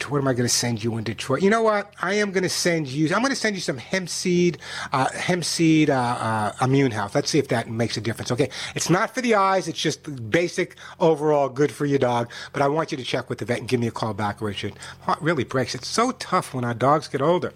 [0.00, 1.42] What am I going to send you in Detroit?
[1.42, 1.92] You know what?
[2.00, 3.06] I am going to send you.
[3.14, 4.58] I'm going to send you some hemp seed,
[4.92, 7.14] uh, hemp seed uh, uh, immune health.
[7.14, 8.32] Let's see if that makes a difference.
[8.32, 9.68] Okay, it's not for the eyes.
[9.68, 12.30] It's just basic overall good for your dog.
[12.52, 14.40] But I want you to check with the vet and give me a call back,
[14.40, 14.74] Richard.
[15.00, 15.74] Heart really breaks.
[15.74, 17.52] It's so tough when our dogs get older.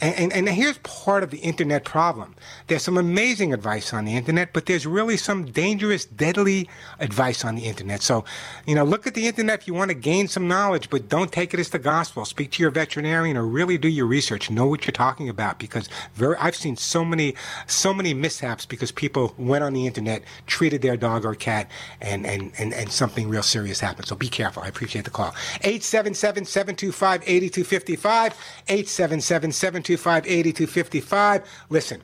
[0.00, 2.34] And, and, and here's part of the internet problem.
[2.66, 6.68] There's some amazing advice on the internet, but there's really some dangerous, deadly
[7.00, 8.02] advice on the internet.
[8.02, 8.24] So,
[8.66, 11.32] you know, look at the internet if you want to gain some knowledge, but don't
[11.32, 12.24] take it as the gospel.
[12.24, 14.50] Speak to your veterinarian or really do your research.
[14.50, 17.34] Know what you're talking about because very, I've seen so many,
[17.66, 21.70] so many mishaps because people went on the internet, treated their dog or cat,
[22.00, 24.08] and, and, and, and something real serious happened.
[24.08, 24.62] So be careful.
[24.62, 25.32] I appreciate the call.
[25.60, 28.32] 877-725-8255.
[28.68, 31.44] 877-725-8255.
[31.68, 32.02] Listen,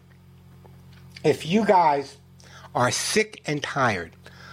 [1.25, 2.19] if you guys
[2.75, 4.13] are sick and tired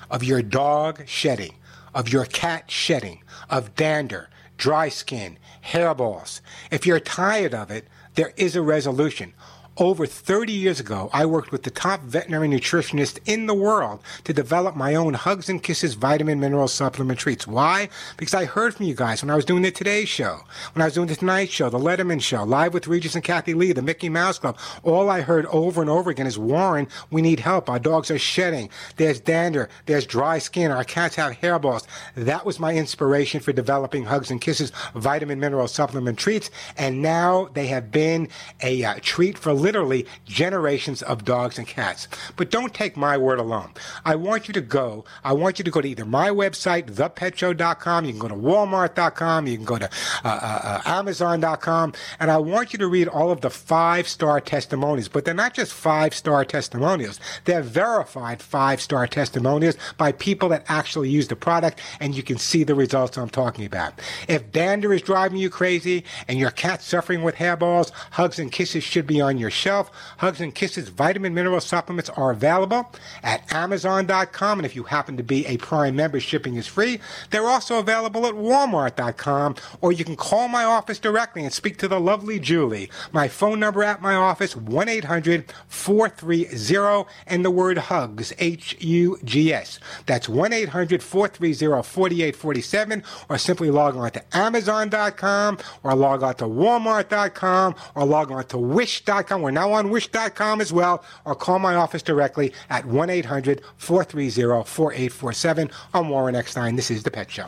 [0.09, 1.55] of your dog shedding,
[1.93, 4.29] of your cat shedding, of dander,
[4.59, 9.33] dry skin, hairballs, if you're tired of it, there is a resolution.
[9.79, 14.33] Over 30 years ago, I worked with the top veterinary nutritionist in the world to
[14.33, 17.47] develop my own Hugs and Kisses vitamin mineral supplement treats.
[17.47, 17.87] Why?
[18.17, 20.41] Because I heard from you guys when I was doing the Today Show,
[20.73, 23.53] when I was doing the Tonight Show, the Letterman Show, Live with Regis and Kathie
[23.53, 24.57] Lee, the Mickey Mouse Club.
[24.83, 27.69] All I heard over and over again is Warren, we need help.
[27.69, 28.69] Our dogs are shedding.
[28.97, 29.69] There's dander.
[29.85, 30.71] There's dry skin.
[30.71, 31.87] Our cats have hairballs.
[32.15, 36.51] That was my inspiration for developing Hugs and Kisses vitamin mineral supplement treats.
[36.77, 38.27] And now they have been
[38.61, 42.07] a uh, treat for literally generations of dogs and cats.
[42.35, 43.69] But don't take my word alone.
[44.03, 45.05] I want you to go.
[45.23, 48.05] I want you to go to either my website, thepetshow.com.
[48.05, 49.45] You can go to walmart.com.
[49.45, 49.87] You can go to
[50.25, 51.93] uh, uh, uh, amazon.com.
[52.19, 55.07] And I want you to read all of the five star testimonials.
[55.07, 57.19] But they're not just five star testimonials.
[57.45, 61.79] They're verified five star testimonials by people that actually use the product.
[61.99, 64.01] And you can see the results I'm talking about.
[64.27, 68.83] If dander is driving you crazy and your cat's suffering with hairballs, hugs and kisses
[68.83, 69.91] should be on your shelf.
[70.17, 72.91] Hugs and Kisses vitamin mineral supplements are available
[73.21, 74.59] at Amazon.com.
[74.59, 76.99] And if you happen to be a Prime member, shipping is free.
[77.29, 79.55] They're also available at Walmart.com.
[79.81, 82.89] Or you can call my office directly and speak to the lovely Julie.
[83.11, 89.19] My phone number at my office, 1 800 430 and the word HUGS, H U
[89.23, 89.79] G S.
[90.05, 93.03] That's 1 800 430 4847.
[93.27, 98.57] Or simply log on to Amazon.com or log on to Walmart.com or log on to
[98.57, 99.38] Wish.com.
[99.41, 104.63] We're now on Wish.com as well, or call my office directly at 1 800 430
[104.63, 105.71] 4847.
[105.93, 106.75] I'm Warren Eckstein.
[106.75, 107.47] This is The Pet Show.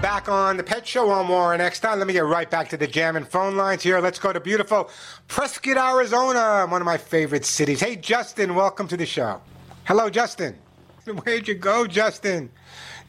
[0.00, 1.98] Back on The Pet Show, I'm Warren Eckstein.
[1.98, 4.00] Let me get right back to the jamming phone lines here.
[4.00, 4.90] Let's go to beautiful
[5.28, 7.80] Prescott, Arizona, one of my favorite cities.
[7.80, 9.40] Hey, Justin, welcome to the show.
[9.84, 10.56] Hello, Justin.
[11.24, 12.50] Where'd you go, Justin?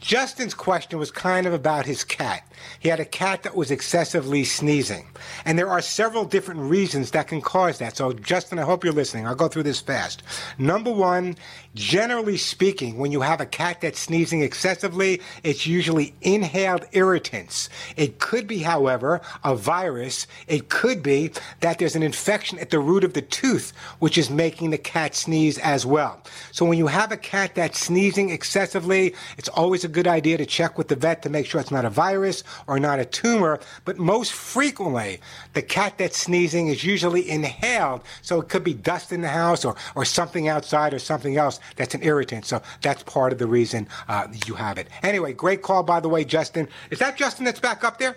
[0.00, 2.42] Justin's question was kind of about his cat.
[2.78, 5.06] He had a cat that was excessively sneezing.
[5.44, 7.96] And there are several different reasons that can cause that.
[7.96, 9.26] So, Justin, I hope you're listening.
[9.26, 10.22] I'll go through this fast.
[10.58, 11.36] Number one,
[11.74, 17.68] generally speaking, when you have a cat that's sneezing excessively, it's usually inhaled irritants.
[17.96, 20.26] It could be, however, a virus.
[20.46, 24.30] It could be that there's an infection at the root of the tooth, which is
[24.30, 26.22] making the cat sneeze as well.
[26.52, 30.46] So, when you have a cat that's sneezing excessively, it's always a good idea to
[30.46, 33.60] check with the vet to make sure it's not a virus or not a tumor.
[33.84, 35.20] But most frequently,
[35.52, 38.02] the cat that's sneezing is usually inhaled.
[38.22, 41.60] So it could be dust in the house or, or something outside or something else
[41.76, 42.44] that's an irritant.
[42.46, 44.88] So that's part of the reason uh, you have it.
[45.02, 46.68] Anyway, great call, by the way, Justin.
[46.90, 48.16] Is that Justin that's back up there?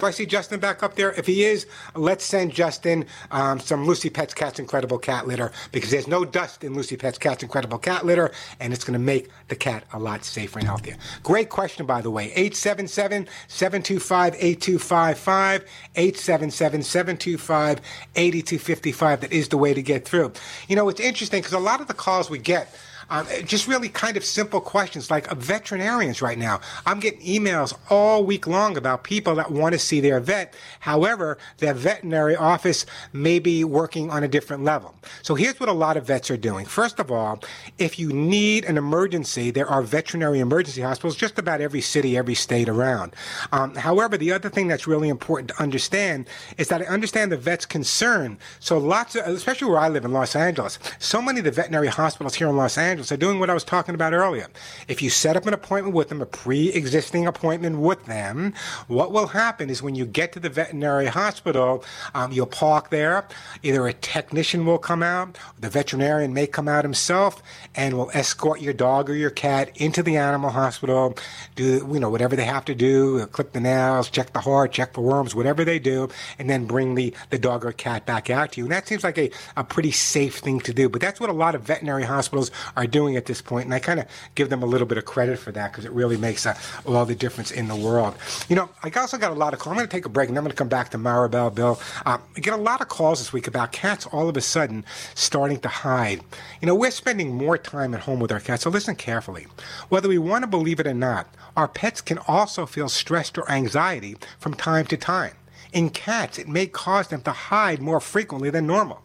[0.00, 1.12] Do I see Justin back up there?
[1.12, 5.90] If he is, let's send Justin um, some Lucy Pet's Cat's Incredible Cat Litter because
[5.90, 8.30] there's no dust in Lucy Pet's Cat's Incredible Cat Litter,
[8.60, 10.96] and it's going to make the cat a lot safer and healthier.
[11.22, 12.32] Great question, by the way.
[12.32, 15.64] 877 725 8255.
[15.94, 17.80] 877 725
[18.16, 19.20] 8255.
[19.20, 20.32] That is the way to get through.
[20.66, 22.74] You know, it's interesting because a lot of the calls we get
[23.10, 26.60] Um, just really kind of simple questions like uh, veterinarians right now.
[26.86, 30.54] I'm getting emails all week long about people that want to see their vet.
[30.78, 34.94] However, their veterinary office may be working on a different level.
[35.22, 36.66] So here's what a lot of vets are doing.
[36.66, 37.42] First of all,
[37.78, 42.36] if you need an emergency, there are veterinary emergency hospitals just about every city, every
[42.36, 43.16] state around.
[43.50, 47.36] Um, however, the other thing that's really important to understand is that I understand the
[47.36, 48.38] vet's concern.
[48.60, 51.88] So lots of, especially where I live in Los Angeles, so many of the veterinary
[51.88, 54.48] hospitals here in Los Angeles are doing what I was talking about earlier.
[54.88, 58.52] If you set up an appointment with them, a pre-existing appointment with them,
[58.88, 61.84] what will happen is when you get to the veterinary hospital,
[62.14, 63.26] um, you'll park there.
[63.62, 67.42] Either a technician will come out, the veterinarian may come out himself,
[67.74, 71.16] and will escort your dog or your cat into the animal hospital,
[71.56, 74.94] do you know whatever they have to do, clip the nails, check the heart, check
[74.94, 78.52] for worms, whatever they do, and then bring the, the dog or cat back out
[78.52, 78.64] to you.
[78.64, 80.88] And that seems like a, a pretty safe thing to do.
[80.88, 83.78] But that's what a lot of veterinary hospitals are doing at this point, and I
[83.78, 86.46] kind of give them a little bit of credit for that because it really makes
[86.46, 88.14] uh, all the difference in the world.
[88.48, 89.72] You know, I also got a lot of calls.
[89.72, 91.80] I'm going to take a break, and I'm going to come back to Maribel, Bill.
[92.06, 94.84] Um, I get a lot of calls this week about cats all of a sudden
[95.14, 96.20] starting to hide.
[96.60, 99.46] You know, we're spending more time at home with our cats, so listen carefully.
[99.88, 103.50] Whether we want to believe it or not, our pets can also feel stressed or
[103.50, 105.34] anxiety from time to time.
[105.72, 109.02] In cats, it may cause them to hide more frequently than normal.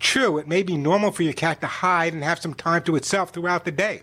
[0.00, 2.96] True, it may be normal for your cat to hide and have some time to
[2.96, 4.02] itself throughout the day.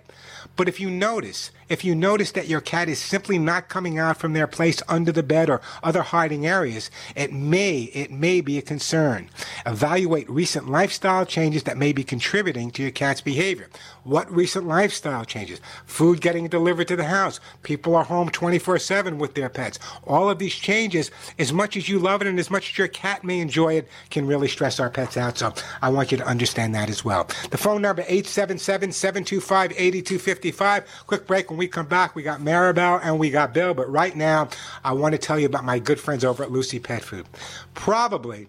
[0.55, 4.18] But if you notice, if you notice that your cat is simply not coming out
[4.18, 8.57] from their place under the bed or other hiding areas, it may, it may be
[8.57, 9.30] a concern.
[9.65, 13.70] Evaluate recent lifestyle changes that may be contributing to your cat's behavior.
[14.03, 15.59] What recent lifestyle changes?
[15.86, 17.41] Food getting delivered to the house.
[17.63, 19.78] People are home 24-7 with their pets.
[20.05, 22.88] All of these changes, as much as you love it and as much as your
[22.88, 25.38] cat may enjoy it, can really stress our pets out.
[25.38, 27.28] So I want you to understand that as well.
[27.51, 30.86] The phone number 877-725-8255.
[31.05, 31.51] Quick break.
[31.58, 33.74] When we come back, we got Maribel and we got Bill.
[33.74, 34.47] But right now,
[34.84, 37.26] I want to tell you about my good friends over at Lucy Pet Food.
[37.74, 38.47] Probably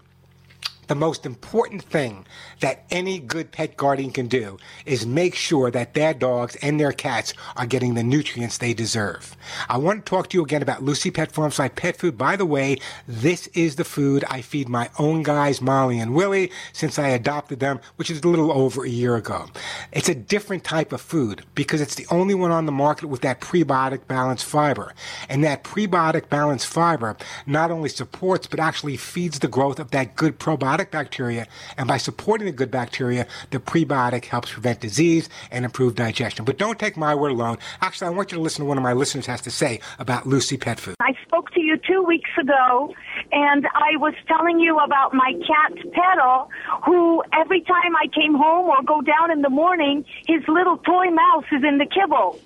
[0.89, 2.27] the most important thing
[2.61, 6.93] that any good pet guardian can do is make sure that their dogs and their
[6.93, 9.37] cats are getting the nutrients they deserve.
[9.69, 12.19] I want to talk to you again about Lucy Pet Farms like pet food.
[12.19, 16.51] By the way, this is the food I feed my own guys, Molly and Willie,
[16.73, 19.47] since I adopted them, which is a little over a year ago.
[19.93, 23.21] It's a different type of food because it's the only one on the market with
[23.23, 24.95] that prebiotic balanced fiber.
[25.29, 30.17] And that prebiotic balanced fiber not only supports but actually feeds the growth of that
[30.17, 31.47] good probiotic bacteria.
[31.77, 36.45] And by supporting good bacteria, the prebiotic helps prevent disease and improve digestion.
[36.45, 37.59] But don't take my word alone.
[37.81, 40.27] Actually, I want you to listen to one of my listeners has to say about
[40.27, 40.95] Lucy Pet Food.
[41.01, 42.95] I spoke to you two weeks ago,
[43.33, 46.51] and I was telling you about my cat Petal,
[46.85, 51.11] who every time I came home or go down in the morning, his little toy
[51.11, 52.39] mouse is in the kibble.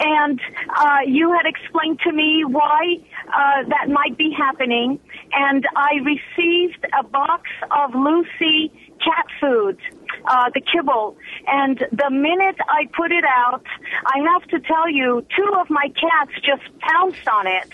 [0.00, 0.40] And
[0.76, 2.96] uh, you had explained to me why
[3.28, 4.98] uh, that might be happening,
[5.32, 8.72] and I received a box of Lucy
[9.02, 9.78] cat food,
[10.24, 11.16] uh, the kibble.
[11.46, 13.64] And the minute I put it out,
[14.06, 17.68] I have to tell you, two of my cats just pounced on it,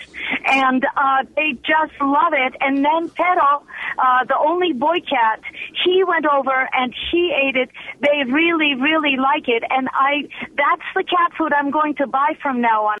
[0.45, 2.55] and uh, they just love it.
[2.61, 3.63] And then Petal,
[3.97, 5.41] uh, the only boy cat,
[5.83, 7.69] he went over and he ate it.
[8.01, 10.23] They really, really like it, and I
[10.55, 12.97] that's the cat food I'm going to buy from now on.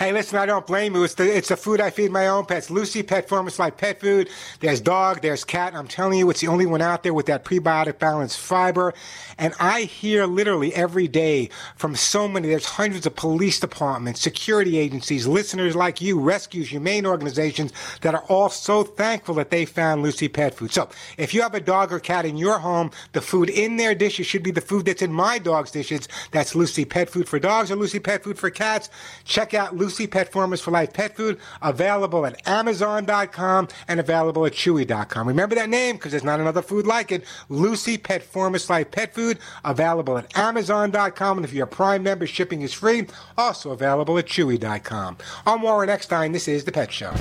[0.00, 1.04] Hey, listen, I don't blame you.
[1.04, 2.70] It's the, it's the food I feed my own pets.
[2.70, 4.30] Lucy Pet Formulas for Life pet food.
[4.60, 5.74] There's dog, there's cat.
[5.74, 8.94] I'm telling you, it's the only one out there with that prebiotic balanced fiber.
[9.36, 14.78] And I hear literally every day from so many, there's hundreds of police departments, security
[14.78, 17.70] agencies, listeners like you, rescues, humane organizations
[18.00, 20.72] that are all so thankful that they found Lucy Pet Food.
[20.72, 20.88] So
[21.18, 24.26] if you have a dog or cat in your home, the food in their dishes
[24.26, 26.08] should be the food that's in my dog's dishes.
[26.30, 28.88] That's Lucy Pet Food for dogs or Lucy Pet Food for cats.
[29.24, 34.46] Check out Lucy Lucy Pet Formulas for Life pet food, available at Amazon.com and available
[34.46, 35.26] at Chewy.com.
[35.26, 37.24] Remember that name because there's not another food like it.
[37.48, 41.38] Lucy Pet Formulas Life pet food, available at Amazon.com.
[41.38, 43.08] And if you're a Prime member, shipping is free.
[43.36, 45.16] Also available at Chewy.com.
[45.44, 46.30] I'm Warren Eckstein.
[46.30, 47.12] This is The Pet Show.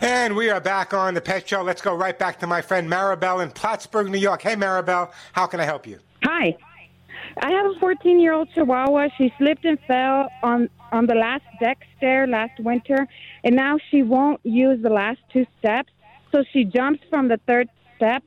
[0.00, 1.62] And we are back on The Pet Show.
[1.62, 4.42] Let's go right back to my friend Maribel in Plattsburgh, New York.
[4.42, 6.00] Hey, Maribel, how can I help you?
[6.24, 6.56] Hi.
[7.38, 9.08] I have a 14 year old Chihuahua.
[9.16, 13.06] She slipped and fell on on the last deck stair last winter,
[13.44, 15.92] and now she won't use the last two steps.
[16.32, 18.24] So she jumps from the third step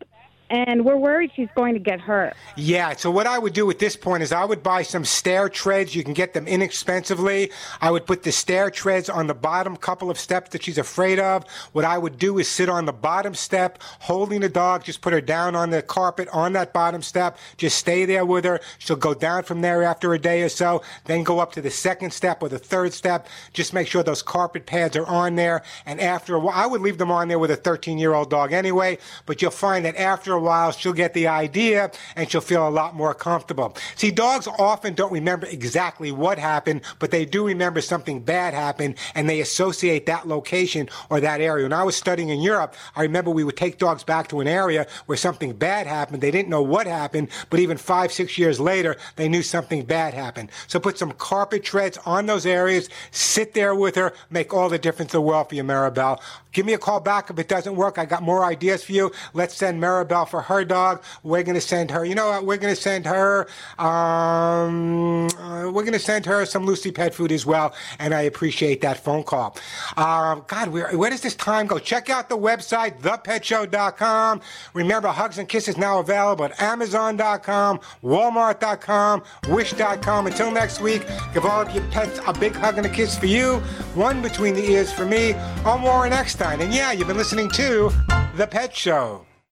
[0.50, 2.36] and we're worried she's going to get hurt.
[2.56, 5.50] Yeah, so what I would do at this point is I would buy some stair
[5.50, 5.96] treads.
[5.96, 7.52] You can get them inexpensively.
[7.82, 11.20] I would put the stair treads on the bottom couple of steps that she's afraid
[11.20, 11.46] of.
[11.72, 15.14] What I would do is sit on the bottom step, holding the dog, just put
[15.14, 17.38] her down on the carpet on that bottom step.
[17.58, 18.60] Just stay there with her.
[18.78, 21.72] She'll go down from there after a day or so, then go up to the
[21.72, 23.28] second step or the third step.
[23.53, 25.64] Just make sure those carpet pads are on there.
[25.86, 28.30] And after a while, I would leave them on there with a 13 year old
[28.30, 32.41] dog anyway, but you'll find that after a while, she'll get the idea and she'll
[32.41, 33.76] feel a lot more comfortable.
[33.95, 38.95] See, dogs often don't remember exactly what happened, but they do remember something bad happened
[39.15, 41.65] and they associate that location or that area.
[41.65, 44.47] When I was studying in Europe, I remember we would take dogs back to an
[44.47, 46.22] area where something bad happened.
[46.22, 50.14] They didn't know what happened, but even five, six years later, they knew something bad
[50.14, 50.49] happened.
[50.68, 54.80] So put some carpet treads on those areas, sit there with her, make all the
[54.80, 56.19] difference in the world for you, Maribel.
[56.51, 57.97] Give me a call back if it doesn't work.
[57.97, 59.11] I got more ideas for you.
[59.34, 61.04] Let's send Maribel for her dog.
[61.24, 62.45] We're going to send her, you know what?
[62.45, 63.48] We're going to send her,
[63.78, 67.74] um, uh, we're going to send her some Lucy pet food as well.
[68.00, 69.58] And I appreciate that phone call.
[69.98, 71.80] Um, God, where, where does this time go?
[71.80, 74.41] Check out the website, thepetshow.com.
[74.74, 80.28] Remember, Hugs and Kisses now available at amazon.com, walmart.com, wish.com.
[80.28, 83.26] Until next week, give all of your pets a big hug and a kiss for
[83.26, 83.58] you,
[83.95, 85.34] one between the ears for me.
[85.66, 86.62] I'm Warren Eckstein.
[86.62, 87.91] And yeah, you've been listening to
[88.36, 89.26] The Pet Show.